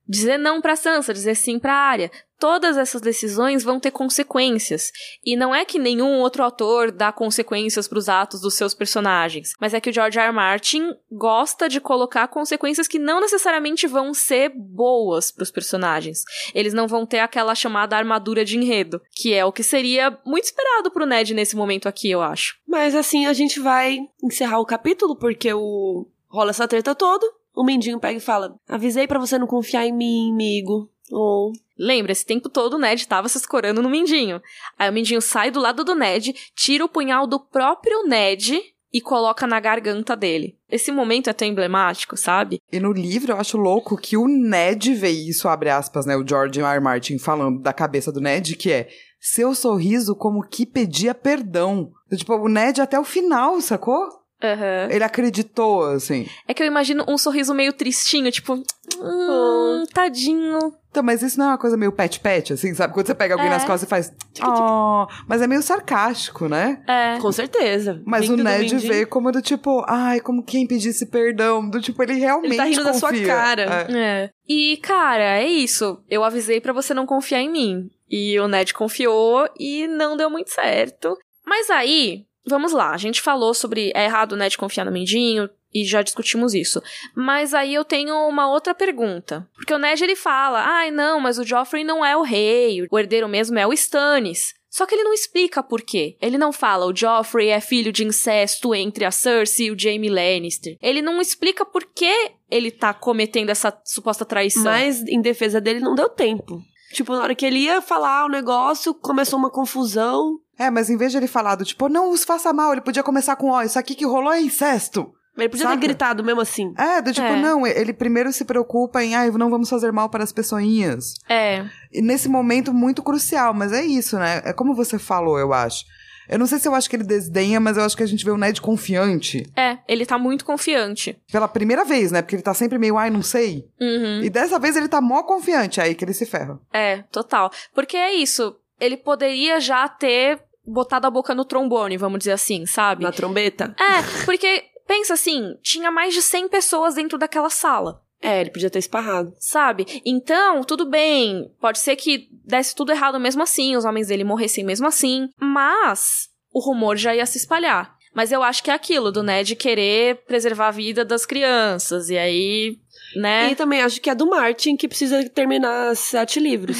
[0.06, 2.10] Dizer não pra Sansa, dizer sim pra Arya.
[2.44, 4.92] Todas essas decisões vão ter consequências.
[5.24, 9.54] E não é que nenhum outro autor dá consequências para os atos dos seus personagens,
[9.58, 10.26] mas é que o George R.
[10.26, 10.34] R.
[10.34, 16.22] Martin gosta de colocar consequências que não necessariamente vão ser boas para os personagens.
[16.54, 20.44] Eles não vão ter aquela chamada armadura de enredo, que é o que seria muito
[20.44, 22.58] esperado pro Ned nesse momento aqui, eu acho.
[22.68, 27.26] Mas assim a gente vai encerrar o capítulo, porque o rola essa treta toda.
[27.54, 30.90] O Mendinho pega e fala: Avisei para você não confiar em mim, amigo.
[31.10, 31.52] Ou.
[31.78, 34.40] Lembra, esse tempo todo o Ned tava se escorando no Mindinho.
[34.78, 38.60] Aí o Mindinho sai do lado do Ned, tira o punhal do próprio Ned
[38.92, 40.56] e coloca na garganta dele.
[40.70, 42.60] Esse momento é tão emblemático, sabe?
[42.72, 46.16] E no livro eu acho louco que o Ned vê isso, abre aspas, né?
[46.16, 46.66] O George R.
[46.74, 46.80] R.
[46.80, 51.90] Martin falando da cabeça do Ned, que é seu sorriso como que pedia perdão.
[52.14, 54.23] Tipo, o Ned até o final, sacou?
[54.44, 54.90] Uhum.
[54.90, 56.28] Ele acreditou, assim.
[56.46, 58.62] É que eu imagino um sorriso meio tristinho, tipo,
[59.00, 60.58] hum, tadinho.
[60.90, 62.94] Então, mas isso não é uma coisa meio pet-pet, assim, sabe?
[62.94, 63.50] Quando você pega alguém É.
[63.50, 64.12] nas costas e faz.
[64.46, 66.80] Oh, mas é meio sarcástico, né?
[66.86, 67.18] É.
[67.20, 68.00] Com certeza.
[68.06, 71.68] Mas Vindo o Ned vê como do tipo, ai, como quem pedisse perdão.
[71.68, 72.52] Do tipo, ele realmente.
[72.52, 73.26] Ele tá rindo da sua confia.
[73.26, 73.86] cara.
[73.90, 73.92] É.
[74.24, 74.30] É.
[74.48, 75.98] E, cara, é isso.
[76.08, 77.88] Eu avisei pra você não confiar em mim.
[78.08, 81.16] E o Ned confiou e não deu muito certo.
[81.44, 82.90] Mas aí, vamos lá.
[82.90, 86.82] A gente falou sobre é errado o Ned confiar no Mindinho e já discutimos isso.
[87.14, 89.48] Mas aí eu tenho uma outra pergunta.
[89.54, 92.98] Porque o Ned ele fala: "Ai, não, mas o Joffrey não é o rei, o
[92.98, 94.54] herdeiro mesmo é o Stannis".
[94.74, 96.16] Só que ele não explica por quê.
[96.20, 100.08] Ele não fala o Joffrey é filho de incesto entre a Cersei e o Jaime
[100.08, 100.76] Lannister.
[100.82, 104.64] Ele não explica por que ele tá cometendo essa suposta traição.
[104.64, 106.60] Mas em defesa dele não deu tempo.
[106.94, 110.38] Tipo, na hora que ele ia falar o negócio, começou uma confusão.
[110.58, 113.02] É, mas em vez de ele falar do tipo, não os faça mal, ele podia
[113.02, 115.12] começar com, ó, isso aqui que rolou é incesto.
[115.36, 115.76] Ele podia Saca?
[115.80, 116.72] ter gritado mesmo assim.
[116.78, 117.34] É, do tipo, É.
[117.40, 121.14] não, ele primeiro se preocupa em, ai, não vamos fazer mal para as pessoinhas.
[121.28, 121.64] É.
[121.92, 124.42] E nesse momento muito crucial, mas é isso, né?
[124.44, 125.84] É como você falou, eu acho.
[126.28, 128.24] Eu não sei se eu acho que ele desdenha, mas eu acho que a gente
[128.24, 129.46] vê o Ned confiante.
[129.56, 131.18] É, ele tá muito confiante.
[131.30, 132.22] Pela primeira vez, né?
[132.22, 133.68] Porque ele tá sempre meio, ai, não sei.
[133.80, 134.22] Uhum.
[134.22, 136.58] E dessa vez ele tá mó confiante, é aí que ele se ferra.
[136.72, 137.50] É, total.
[137.74, 138.56] Porque é isso.
[138.80, 143.02] Ele poderia já ter botado a boca no trombone, vamos dizer assim, sabe?
[143.02, 143.74] Na trombeta.
[143.78, 148.00] É, porque, pensa assim, tinha mais de 100 pessoas dentro daquela sala.
[148.22, 149.34] É, ele podia ter esparrado.
[149.38, 150.00] Sabe?
[150.04, 151.50] Então, tudo bem.
[151.60, 155.28] Pode ser que desse tudo errado mesmo assim, os homens dele morressem mesmo assim.
[155.38, 157.94] Mas o rumor já ia se espalhar.
[158.14, 162.08] Mas eu acho que é aquilo do Ned querer preservar a vida das crianças.
[162.08, 162.78] E aí,
[163.16, 163.50] né?
[163.50, 166.76] E também acho que é do Martin que precisa terminar sete livros.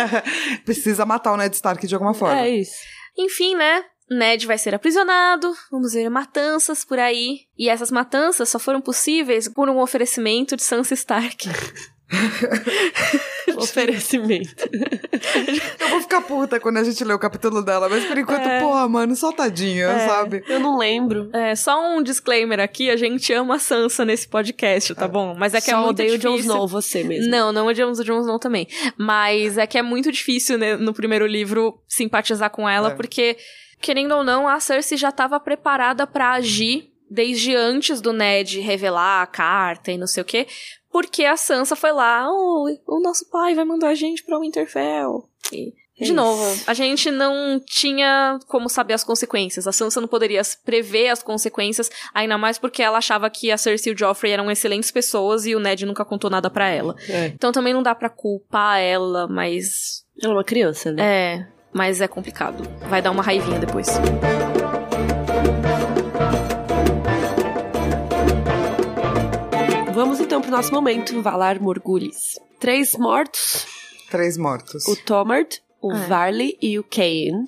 [0.64, 2.40] Precisa matar o Ned Stark de alguma forma.
[2.40, 2.76] é isso.
[3.18, 3.84] Enfim, né?
[4.10, 7.40] Ned vai ser aprisionado, vamos ver matanças por aí.
[7.58, 11.48] E essas matanças só foram possíveis por um oferecimento de Sansa Stark.
[13.56, 14.68] Oferecimento.
[15.80, 18.60] Eu vou ficar puta quando a gente lê o capítulo dela, mas por enquanto, É.
[18.60, 20.42] porra, mano, só tadinha, sabe?
[20.48, 21.30] Eu não lembro.
[21.32, 25.34] É, só um disclaimer aqui, a gente ama a Sansa nesse podcast, tá bom?
[25.38, 26.52] Mas é que é Só muito odeio o Jon difícil.
[26.52, 27.30] Snow, você mesmo.
[27.30, 28.66] Não, não odiamos o Jon Snow também.
[28.96, 32.94] Mas é que é muito difícil, né, no primeiro livro, simpatizar com ela, É.
[32.94, 33.36] porque,
[33.82, 39.22] querendo ou não, a Cersei já tava preparada pra agir desde antes do Ned revelar
[39.22, 40.46] a carta e não sei o quê.
[40.90, 45.28] Porque a Sansa foi lá, oh, o nosso pai vai mandar a gente pra Winterfell.
[45.52, 46.14] E, de Isso.
[46.14, 49.66] novo, a gente não tinha como saber as consequências.
[49.66, 53.92] A Sansa não poderia prever as consequências, ainda mais porque ela achava que a Cersei
[53.92, 56.94] e o Joffrey eram excelentes pessoas e o Ned nunca contou nada pra ela.
[57.08, 57.26] É.
[57.26, 60.04] Então também não dá pra culpar ela, mas.
[60.20, 61.02] Ela é uma criança, né?
[61.02, 61.51] É.
[61.72, 62.64] Mas é complicado.
[62.88, 63.86] Vai dar uma raivinha depois.
[69.94, 72.38] Vamos então pro nosso momento, Valar Morgulhos.
[72.58, 73.66] Três mortos,
[74.10, 74.86] Três mortos.
[74.86, 76.06] o Tomard, o É.
[76.06, 77.44] Varley e o Cain.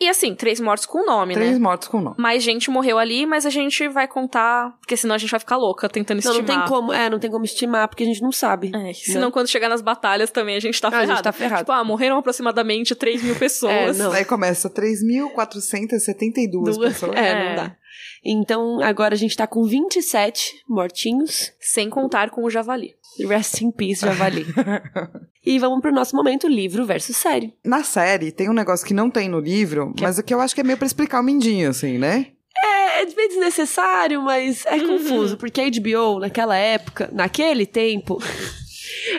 [0.00, 1.58] E assim, três mortos com nome, Três né?
[1.58, 2.14] mortos com nome.
[2.18, 5.56] Mais gente morreu ali, mas a gente vai contar, porque senão a gente vai ficar
[5.56, 6.60] louca tentando Não, não estimar.
[6.64, 8.70] tem como, é, não tem como estimar, porque a gente não sabe.
[8.74, 11.10] É, senão quando chegar nas batalhas também a gente tá Ah, a ferrado.
[11.16, 11.60] gente tá ferrado.
[11.62, 13.98] Tipo, ah, morreram aproximadamente 3 mil pessoas.
[13.98, 14.10] É, não.
[14.12, 16.78] Daí começa 3.472 Duas.
[16.78, 17.16] pessoas.
[17.16, 17.48] É, É.
[17.48, 17.76] não dá.
[18.24, 21.52] Então, agora a gente tá com 27 mortinhos.
[21.60, 22.94] Sem contar com o javali.
[23.26, 24.46] Rest in peace, Javali.
[25.44, 27.52] e vamos pro nosso momento, livro versus série.
[27.64, 30.60] Na série, tem um negócio que não tem no livro, mas que eu acho que
[30.60, 32.26] é meio pra explicar o Mindinho, assim, né?
[32.56, 34.98] É, é bem desnecessário, mas é Uhum.
[34.98, 38.18] confuso, porque a HBO, naquela época, naquele tempo,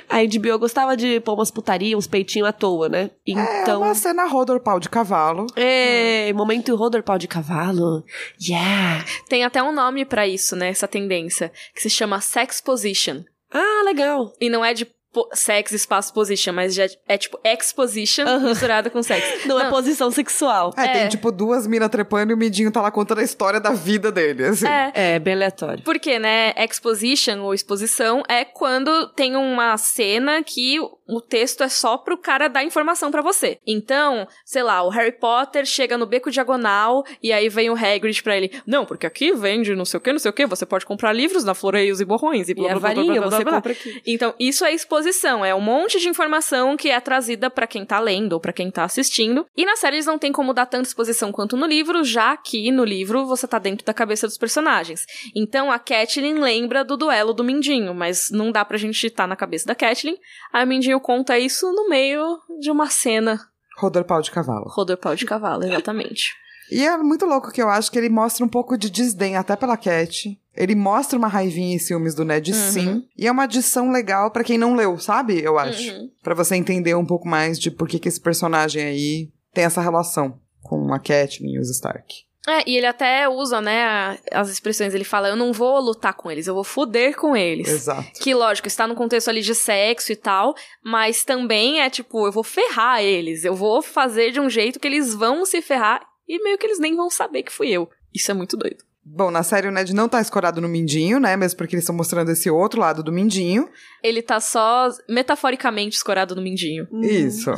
[0.10, 3.12] a HBO gostava de pôr umas putaria, uns peitinhos à toa, né?
[3.28, 3.32] É
[3.62, 3.82] Então.
[3.82, 5.46] uma cena rodor pau de cavalo.
[5.56, 8.04] É, momento rodor pau de cavalo.
[8.42, 9.06] Yeah!
[9.28, 10.70] Tem até um nome pra isso, né?
[10.70, 13.22] Essa tendência, que se chama sex position.
[13.54, 14.34] Ah, legal.
[14.42, 14.88] E não é de
[15.34, 19.46] sex, espaço, position, mas já é tipo exposition misturada com sex.
[19.48, 20.74] Não, é posição sexual.
[20.78, 21.08] É, tem É.
[21.08, 24.46] tipo duas minas trepando e o Midinho tá lá contando a história da vida dele,
[24.46, 24.68] assim.
[24.68, 25.84] É, É, bem aleatório.
[25.84, 31.98] Porque, né, exposition ou exposição é quando tem uma cena que o texto é só
[31.98, 33.58] pro cara dar informação pra você.
[33.66, 38.22] Então, sei lá, o Harry Potter chega no beco diagonal e aí vem o Hagrid
[38.22, 38.52] pra ele.
[38.66, 41.12] Não, porque aqui vende não sei o que, não sei o que, você pode comprar
[41.14, 43.38] livros na Floreios e Borrões e E blá a blá blá blá varinha, blá blá
[43.38, 43.54] você blá.
[43.54, 44.02] compra aqui.
[44.06, 44.99] Então, isso é exposição,
[45.46, 48.70] é um monte de informação que é trazida pra quem tá lendo ou pra quem
[48.72, 49.46] tá assistindo.
[49.56, 52.72] E na série eles não tem como dar tanta exposição quanto no livro, já que
[52.72, 55.06] no livro você tá dentro da cabeça dos personagens.
[55.36, 59.36] Então a Catelyn lembra do duelo do Mindinho, mas não dá pra gente estar na
[59.36, 60.18] cabeça da Catelyn.
[60.54, 63.40] Aí o Mindinho conta isso no meio de uma cena
[63.80, 64.66] Rodor pau de cavalo.
[64.68, 66.36] rodor pau de cavalo, exatamente.
[66.72, 69.56] E é muito louco que eu acho que ele mostra um pouco de desdém até
[69.56, 70.40] pela Cat.
[70.60, 72.58] Ele mostra uma raivinha e ciúmes do Ned, Uhum.
[72.72, 73.04] sim.
[73.18, 75.42] E é uma adição legal pra quem não leu, sabe?
[75.42, 75.90] Eu acho.
[75.92, 76.10] Uhum.
[76.22, 79.80] Pra você entender um pouco mais de por que, que esse personagem aí tem essa
[79.82, 82.14] relação com a Catelyn e os Stark.
[82.48, 84.94] É, e ele até usa, né, as expressões.
[84.94, 87.68] Ele fala: Eu não vou lutar com eles, eu vou foder com eles.
[87.68, 88.12] Exato.
[88.20, 92.32] Que, lógico, está no contexto ali de sexo e tal, mas também é tipo, eu
[92.32, 96.42] vou ferrar eles, eu vou fazer de um jeito que eles vão se ferrar e
[96.44, 97.90] meio que eles nem vão saber que fui eu.
[98.14, 98.84] Isso é muito doido.
[99.04, 101.36] Bom, na série o Ned não tá escorado no Mindinho, né?
[101.36, 103.70] Mesmo porque eles estão mostrando esse outro lado do Mindinho.
[104.04, 106.88] Ele tá só metaforicamente escorado no mindinho.
[107.02, 107.52] Isso.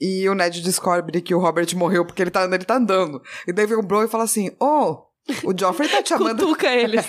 [0.00, 3.20] E o Ned descobre que o Robert morreu porque ele tá, ele tá andando.
[3.46, 5.02] E daí vem o Bro e fala assim: Ô,
[5.42, 6.40] o Joffrey tá te chamando.
[6.40, 7.04] Cutuca eles.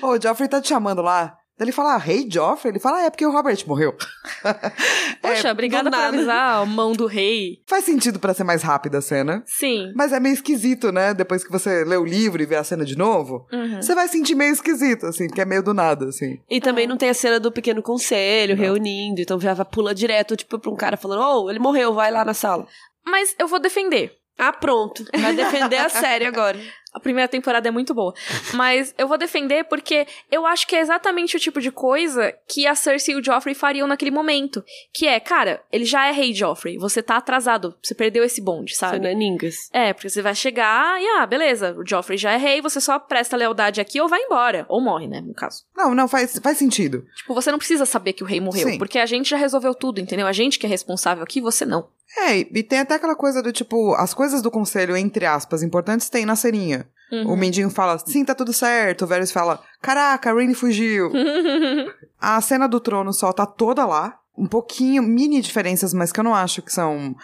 [0.00, 1.36] Ô, o Joffrey tá te chamando lá.
[1.62, 2.72] Ele fala, ah, rei Joffrey?
[2.72, 3.94] Ele fala, ah, é porque o Robert morreu.
[5.20, 7.60] Poxa, É, obrigada por avisar a mão do rei.
[7.66, 9.42] Faz sentido pra ser mais rápida a cena.
[9.46, 9.92] Sim.
[9.94, 11.14] Mas é meio esquisito, né?
[11.14, 13.80] Depois que você lê o livro e vê a cena de novo, Uhum.
[13.80, 16.38] você vai sentir meio esquisito, assim, porque é meio do nada, assim.
[16.50, 20.58] E também não tem a cena do pequeno conselho reunindo, então já pula direto, tipo,
[20.58, 22.66] pra um cara falando, oh, ele morreu, vai lá na sala.
[23.04, 24.12] Mas eu vou defender.
[24.38, 25.04] Ah, pronto.
[25.20, 26.58] Vai defender a série agora.
[26.92, 28.12] A primeira temporada é muito boa.
[28.52, 32.66] Mas eu vou defender porque eu acho que é exatamente o tipo de coisa que
[32.66, 34.62] a Cersei e o Joffrey fariam naquele momento.
[34.92, 36.76] Que é, cara, ele já é rei Joffrey.
[36.76, 37.74] Você tá atrasado.
[37.82, 38.98] Você perdeu esse bonde, Você sabe?
[38.98, 39.70] não é ningas.
[39.72, 42.98] É, porque você vai chegar e, ah, beleza, o Joffrey já é rei, você só
[42.98, 44.66] presta lealdade aqui ou vai embora.
[44.68, 45.64] Ou morre, né, no caso.
[45.74, 47.06] Não, não, faz, faz sentido.
[47.16, 48.78] Tipo, você não precisa saber que o rei morreu, Sim.
[48.78, 50.26] porque a gente já resolveu tudo, entendeu?
[50.26, 51.88] A gente que é responsável aqui, você não.
[52.16, 56.10] É, e tem até aquela coisa do tipo, as coisas do conselho, entre aspas, importantes
[56.10, 56.86] tem na serinha.
[57.10, 57.32] Uhum.
[57.32, 59.02] O Mindinho fala, sim, tá tudo certo.
[59.02, 61.10] O Varys fala, caraca, a Rainey fugiu.
[62.18, 64.18] A cena do trono só tá toda lá.
[64.38, 67.16] Um pouquinho, mini diferenças, mas que eu não acho que são.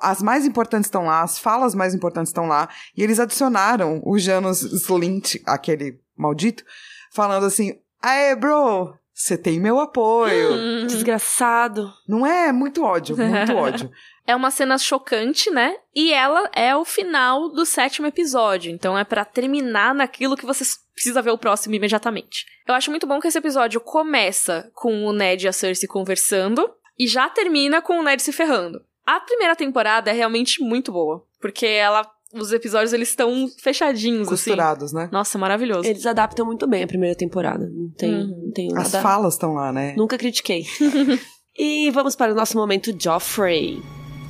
[0.00, 2.68] As mais importantes estão lá, as falas mais importantes estão lá.
[2.96, 6.64] E eles adicionaram o Janus Slint, aquele maldito,
[7.12, 10.86] falando assim: Aê, bro, você tem meu apoio.
[10.86, 11.92] Desgraçado.
[12.08, 12.52] não é?
[12.52, 13.90] Muito ódio, muito ódio.
[14.26, 15.74] É uma cena chocante, né?
[15.94, 18.72] E ela é o final do sétimo episódio.
[18.72, 20.64] Então é pra terminar naquilo que você
[20.94, 22.46] precisa ver o próximo imediatamente.
[22.66, 26.70] Eu acho muito bom que esse episódio começa com o Ned e a Cersei conversando
[26.98, 28.80] e já termina com o Ned se ferrando.
[29.06, 34.50] A primeira temporada é realmente muito boa, porque ela os episódios eles estão fechadinhos assim.
[34.50, 35.08] Costurados, né?
[35.12, 35.86] Nossa, maravilhoso.
[35.88, 37.68] Eles adaptam muito bem a primeira temporada.
[37.70, 38.42] Não tem, Uhum.
[38.46, 39.02] não tem As nada.
[39.02, 39.94] falas estão lá, né?
[39.96, 40.64] Nunca critiquei.
[41.56, 43.80] e vamos para o nosso momento Joffrey.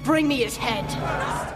[0.05, 0.87] Bring me his head.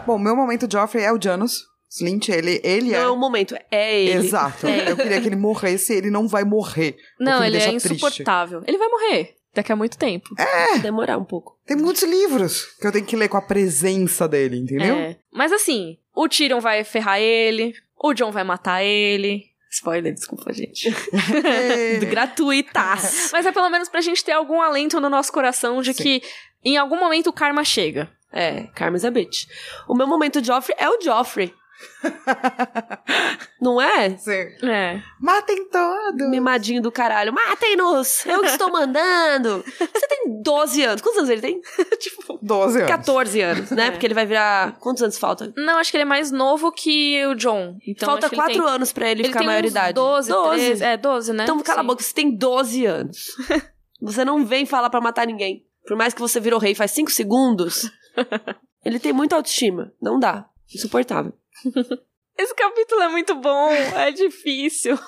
[0.07, 3.03] Bom, meu momento Joffrey é o Janus Slint, ele, ele Não é.
[3.03, 4.27] é o momento, é ele.
[4.27, 4.67] Exato.
[4.67, 6.97] Eu queria que ele morresse, ele não vai morrer.
[7.21, 7.93] Não, ele é deixa triste.
[7.93, 8.63] insuportável.
[8.67, 10.35] Ele vai morrer daqui a muito tempo.
[10.37, 11.59] Vai demorar um pouco.
[11.67, 14.95] Tem muitos livros que eu tenho que ler com a presença dele, entendeu?
[14.95, 15.17] É.
[15.33, 19.45] Mas assim, o Tyrion vai ferrar ele, o John vai matar ele.
[19.71, 20.89] Spoiler, desculpa, gente.
[21.45, 21.97] É.
[22.07, 23.29] Gratuitas.
[23.33, 26.03] Mas é pelo menos pra gente ter algum alento no nosso coração de Sim.
[26.03, 26.23] que
[26.65, 28.11] em algum momento o karma chega.
[28.33, 29.47] É, Carmen a bitch.
[29.89, 31.55] O meu momento Joffrey é o Joffrey.
[33.61, 34.17] Não é?
[34.17, 34.67] Sim.
[34.69, 35.01] É.
[35.21, 36.29] Matem todos!
[36.29, 37.33] Mimadinho do caralho.
[37.33, 38.27] Matem-nos!
[38.27, 39.65] Eu que estou mandando!
[39.65, 41.01] Você tem 12 anos.
[41.01, 41.61] Quantos anos ele tem?
[41.99, 42.91] tipo, 12 anos.
[42.91, 43.87] 14 anos, né?
[43.87, 43.91] É.
[43.91, 44.77] Porque ele vai virar.
[44.79, 45.53] Quantos anos falta?
[45.57, 47.77] Não, acho que ele é mais novo que o John.
[47.87, 48.75] Então, falta acho que ele 4 tem...
[48.75, 49.95] anos pra ele, Ele ficar tem uns maioridade.
[49.95, 50.85] 12, 13.
[50.85, 51.45] É, 12, né?
[51.45, 51.87] Então cala a Sim.
[51.87, 53.37] boca, você tem 12 anos.
[54.03, 55.65] você não vem falar pra matar ninguém.
[55.87, 57.91] Por mais que você virou rei faz 5 segundos,
[58.85, 59.93] ele tem muita autoestima.
[60.01, 60.49] Não dá.
[60.75, 61.33] Insuportável.
[62.37, 64.99] Esse capítulo é muito bom, é difícil.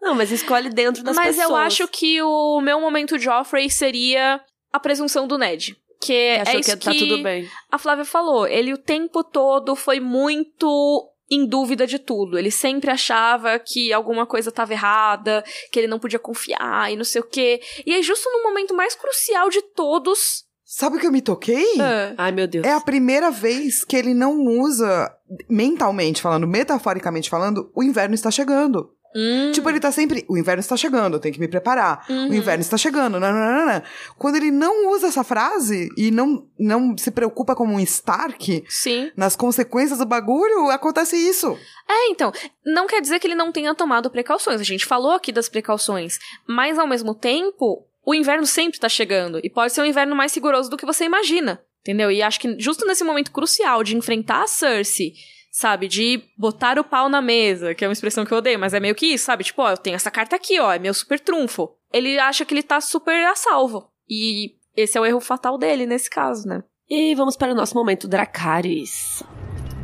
[0.00, 1.48] Não, mas escolhe dentro das Mas pessoas.
[1.48, 4.40] eu acho que o meu momento Joffrey seria
[4.72, 5.76] a presunção do Ned.
[6.00, 7.48] Que Achou é isso que tá tudo bem.
[7.70, 8.46] a Flávia falou.
[8.46, 12.38] Ele o tempo todo foi muito em dúvida de tudo.
[12.38, 15.42] Ele sempre achava que alguma coisa estava errada,
[15.72, 17.62] que ele não podia confiar e não sei o quê.
[17.86, 20.43] E aí, justo no momento mais crucial de todos.
[20.76, 21.80] Sabe o que eu me toquei?
[21.80, 22.66] ah, Ai, meu Deus.
[22.66, 25.08] É a primeira vez que ele não usa,
[25.48, 28.90] mentalmente falando, metaforicamente falando, o inverno está chegando.
[29.14, 30.24] hum, Tipo, ele tá sempre.
[30.28, 32.04] O inverno está chegando, eu tenho que me preparar.
[32.10, 32.28] Uhum.
[32.28, 33.20] O inverno está chegando.
[33.20, 33.84] nananana.
[34.18, 39.12] Quando ele não usa essa frase e não, não se preocupa como um Stark sim.
[39.16, 41.56] nas consequências do bagulho, acontece isso.
[41.88, 42.32] É, então,
[42.66, 44.60] não quer dizer que ele não tenha tomado precauções.
[44.60, 46.18] A gente falou aqui das precauções,
[46.48, 50.34] mas ao mesmo tempo, o inverno sempre tá chegando e pode ser um inverno mais
[50.34, 52.10] rigoroso do que você imagina, entendeu?
[52.10, 55.14] E acho que justo nesse momento crucial de enfrentar a Cersei,
[55.50, 58.74] sabe, de botar o pau na mesa, que é uma expressão que eu odeio, mas
[58.74, 59.44] é meio que isso, sabe?
[59.44, 61.70] Tipo, ó, eu tenho essa carta aqui, ó, é meu super trunfo.
[61.92, 63.88] Ele acha que ele tá super a salvo.
[64.08, 66.62] E esse é o erro fatal dele nesse caso, né?
[66.90, 69.22] E vamos para o nosso momento Dracarys.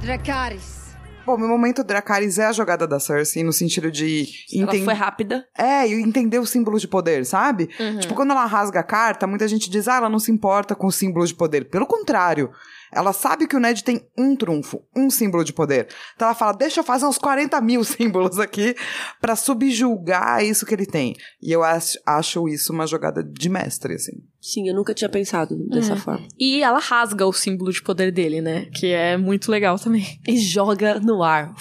[0.03, 0.80] Dracarys.
[1.25, 5.47] Bom, meu momento Dracarys é a jogada da Cersei, no sentido de Ela foi rápida.
[5.57, 7.69] É, e entender o símbolo de poder, sabe?
[7.79, 7.99] Uhum.
[7.99, 10.91] Tipo, quando ela rasga a carta, muita gente diz, ah, ela não se importa com
[10.91, 11.69] símbolos de poder.
[11.69, 12.51] Pelo contrário,
[12.93, 15.89] ela sabe que o Ned tem um trunfo, um símbolo de poder.
[16.15, 18.75] Então ela fala, deixa eu fazer uns 40 mil símbolos aqui
[19.21, 21.15] pra subjulgar isso que ele tem.
[21.43, 24.13] E eu acho, acho isso uma jogada de mestre, assim.
[24.41, 26.27] Sim, eu nunca tinha pensado dessa forma.
[26.39, 28.67] E ela rasga o símbolo de poder dele, né?
[28.75, 30.19] Que é muito legal também.
[30.27, 31.55] E joga no ar.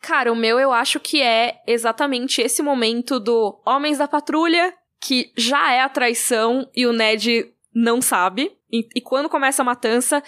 [0.00, 5.32] Cara, o meu eu acho que é exatamente esse momento do Homens da Patrulha, que
[5.36, 7.46] já é a traição e o Ned
[7.78, 8.52] não sabe.
[8.70, 10.22] E, e quando começa a matança,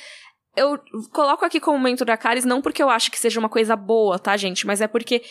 [0.57, 0.79] eu
[1.13, 4.19] coloco aqui como momento da Caris não porque eu acho que seja uma coisa boa,
[4.19, 4.67] tá, gente?
[4.67, 5.23] Mas é porque,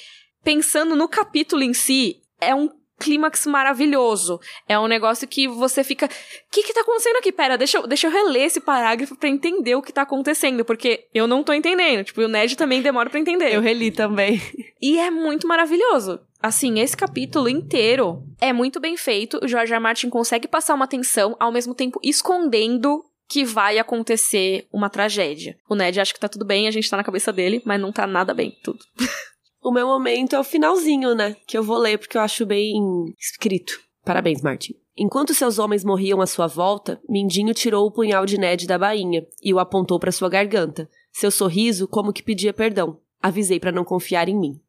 [0.44, 4.42] pensando no capítulo em si, é um clímax maravilhoso.
[4.68, 6.06] É um negócio que você fica.
[6.06, 6.10] O
[6.52, 7.32] que que tá acontecendo aqui?
[7.32, 10.66] Pera, deixa eu, deixa eu reler esse parágrafo pra entender o que tá acontecendo.
[10.66, 12.04] Porque eu não tô entendendo.
[12.04, 13.56] Tipo, o Ned também demora pra entender.
[13.56, 14.42] Eu reli também.
[14.82, 16.20] E é muito maravilhoso.
[16.42, 19.40] Assim, esse capítulo inteiro é muito bem feito.
[19.44, 19.80] O George R.
[19.80, 25.58] Martin consegue passar uma tensão, ao mesmo tempo escondendo que vai acontecer uma tragédia.
[25.70, 27.92] O Ned acha que tá tudo bem, a gente tá na cabeça dele, mas não
[27.92, 28.80] tá nada bem, tudo.
[29.62, 31.36] O meu momento é o finalzinho, né?
[31.46, 32.74] Que eu vou ler porque eu acho bem
[33.20, 33.78] escrito.
[34.06, 34.74] Parabéns, Martin.
[34.98, 39.26] Enquanto seus homens morriam à sua volta, Mindinho tirou o punhal de Ned da bainha
[39.44, 40.90] e o apontou para sua garganta.
[41.12, 43.02] Seu sorriso como que pedia perdão.
[43.22, 44.62] Avisei para não confiar em mim.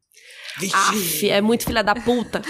[0.73, 2.41] Aff, é muito filha da puta.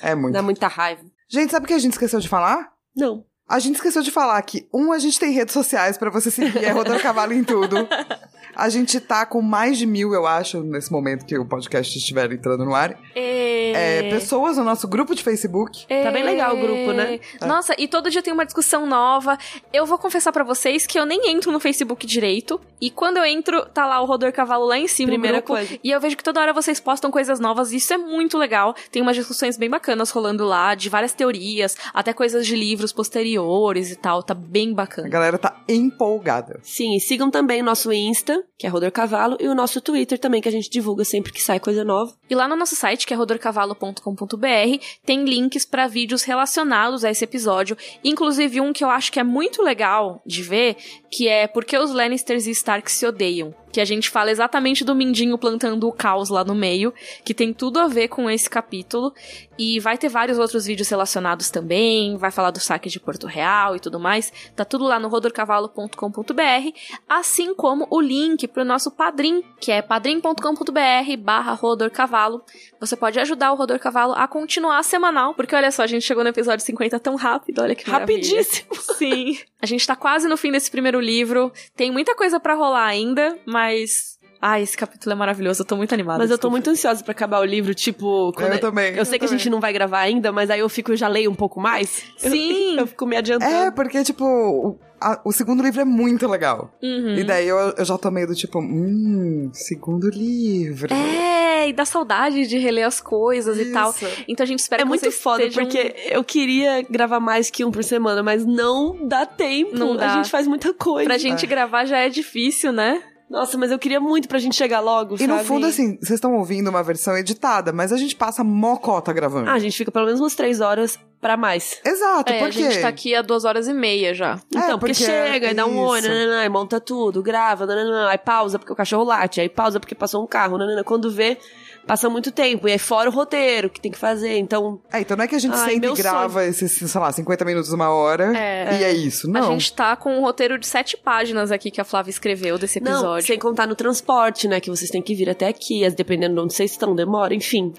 [0.00, 0.34] É muito.
[0.34, 1.02] Dá muita raiva.
[1.28, 2.72] Gente, sabe o que a gente esqueceu de falar?
[2.94, 3.24] Não.
[3.48, 6.64] A gente esqueceu de falar que, um, a gente tem redes sociais pra você seguir,
[6.64, 7.76] é Rodando Cavalo em tudo.
[8.56, 12.30] A gente tá com mais de mil, eu acho, nesse momento que o podcast estiver
[12.32, 12.98] entrando no ar.
[13.14, 15.86] É, pessoas no nosso grupo de Facebook.
[15.86, 17.18] Tá bem legal o grupo, né?
[17.40, 19.36] Nossa, e todo dia tem uma discussão nova.
[19.72, 22.60] Eu vou confessar pra vocês que eu nem entro no Facebook direito.
[22.80, 25.54] E quando eu entro, tá lá o Rodor Cavalo lá em cima Primeira grupo.
[25.54, 25.78] coisa.
[25.82, 27.72] E eu vejo que toda hora vocês postam coisas novas.
[27.72, 28.74] E isso é muito legal.
[28.90, 33.90] Tem umas discussões bem bacanas rolando lá, de várias teorias, até coisas de livros posteriores
[33.90, 34.22] e tal.
[34.22, 35.08] Tá bem A bacana.
[35.08, 36.60] galera tá empolgada.
[36.62, 40.18] Sim, e sigam também o nosso Insta, que é Rodor Cavalo, e o nosso Twitter
[40.18, 42.14] também, que a gente divulga sempre que sai coisa nova.
[42.30, 47.24] E lá no nosso site, que é rodorcavalo.com.br, tem links para vídeos relacionados a esse
[47.24, 50.76] episódio, inclusive um que eu acho que é muito legal de ver,
[51.10, 53.54] que é Porque os Lannisters e Stark se odeiam.
[53.72, 57.52] Que a gente fala exatamente do Mindinho plantando o caos lá no meio, que tem
[57.52, 59.12] tudo a ver com esse capítulo.
[59.58, 63.74] E vai ter vários outros vídeos relacionados também, vai falar do saque de Porto Real
[63.74, 64.32] e tudo mais.
[64.54, 66.70] Tá tudo lá no rodorcavalo.com.br,
[67.08, 72.42] assim como o link pro nosso padrim, que é padrim.com.br barra rodorcavalo.
[72.80, 76.22] Você pode ajudar o Rodor Cavalo a continuar semanal, porque olha só, a gente chegou
[76.22, 78.18] no episódio 50 tão rápido, olha que maravilha.
[78.18, 78.74] Rapidíssimo.
[78.98, 79.38] Sim.
[79.62, 81.52] A gente tá quase no fim desse primeiro livro.
[81.76, 84.13] Tem muita coisa pra rolar ainda, mas.
[84.46, 86.18] Ai, esse capítulo é maravilhoso, eu tô muito animada.
[86.18, 88.30] Mas eu tô muito ansiosa pra acabar o livro, tipo...
[88.36, 88.94] quando Eu também.
[88.94, 90.96] Eu sei eu que a gente não vai gravar ainda, mas aí eu fico, eu
[90.96, 92.04] já leio um pouco mais.
[92.22, 92.76] Eu- Sim.
[92.78, 93.54] Eu, fico me adiantando.
[93.54, 96.76] É, porque, tipo, o, a- o segundo livro é muito legal.
[96.82, 97.14] Uhum.
[97.16, 100.92] E daí eu, eu já tô meio do tipo, hum, segundo livro.
[100.92, 103.92] É, e dá saudade de reler as coisas e tal.
[103.92, 104.06] Isso.
[104.28, 107.48] Então a gente espera É que muito vocês foda, estejam- porque eu queria gravar mais
[107.48, 109.74] que um por semana, mas não dá tempo.
[109.78, 110.12] Não dá.
[110.12, 111.06] A gente faz muita coisa.
[111.08, 113.00] Pra gente gravar já é difícil, né?
[113.28, 115.48] Nossa, mas eu queria muito pra gente chegar logo, E no sabe?
[115.48, 119.48] fundo, assim, vocês estão ouvindo uma versão editada, mas a gente passa mocota gravando.
[119.50, 121.80] Ah, a gente fica pelo menos umas três horas pra mais.
[121.84, 122.62] Exato, É, a porque...
[122.62, 124.38] gente tá aqui há duas horas e meia já.
[124.48, 128.18] Então, porque, porque chega, aí dá um oi, nananã, aí monta tudo, grava, nananã, aí
[128.18, 130.84] pausa porque o cachorro late, aí pausa porque passou um carro, nananã.
[130.84, 131.38] Quando vê,
[131.86, 132.68] passa muito tempo.
[132.68, 134.36] E é fora o roteiro que tem que fazer.
[134.38, 137.00] Então, É, então não é que a gente Ai, senta meu e grava esses, sei
[137.00, 138.78] lá, 50 minutos, uma hora É.
[138.80, 139.28] e é isso.
[139.30, 139.48] Não.
[139.48, 142.80] A gente tá com um roteiro de sete páginas aqui que a Flávia escreveu desse
[142.80, 143.26] não, episódio.
[143.26, 144.60] sem contar no transporte, né?
[144.60, 147.72] Que vocês têm que vir até aqui, dependendo de onde vocês estão, demora, enfim.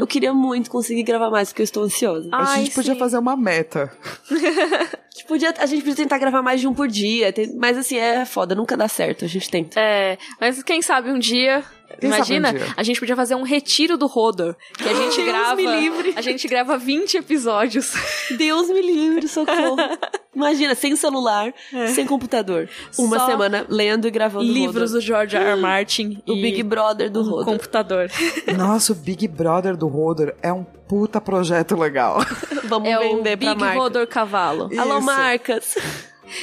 [0.00, 2.28] Eu queria muito conseguir gravar mais, porque eu estou ansiosa.
[2.32, 2.98] A Ai, gente podia sim.
[2.98, 3.92] fazer uma meta.
[5.16, 7.96] A gente podia, a gente podia tentar gravar mais de um por dia, mas assim,
[7.96, 9.80] é foda, nunca dá certo, a gente tenta.
[9.80, 11.64] É, mas quem sabe um dia.
[12.02, 14.54] Imagina, um a gente podia fazer um retiro do Rodor.
[14.76, 15.56] Que a gente Deus grava.
[15.56, 16.14] me livre.
[16.16, 17.92] A gente grava 20 episódios.
[18.36, 19.76] Deus me livre, socorro.
[20.34, 21.54] Imagina, sem celular,
[21.94, 22.68] sem computador.
[22.98, 25.52] Uma Só semana lendo e gravando livros do George R.
[25.52, 25.60] R.
[25.60, 26.22] Martin.
[26.28, 27.44] O Big Brother do um Rodor.
[27.46, 28.10] computador.
[28.54, 32.18] Nossa, o Big Brother do Rodor é um puta projeto legal.
[32.64, 33.76] Vamos É o vender pra Big.
[33.76, 34.68] Rodor Cavalo.
[34.78, 35.06] Alô, Isso.
[35.06, 35.74] marcas.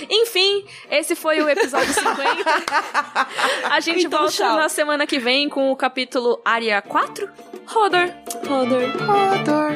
[0.09, 2.13] Enfim, esse foi o episódio 50.
[3.69, 4.55] A gente então, volta tchau.
[4.57, 7.29] na semana que vem com o capítulo Área 4.
[7.65, 8.09] Rodor.
[8.45, 8.81] Rodor.
[9.05, 9.73] Rodor.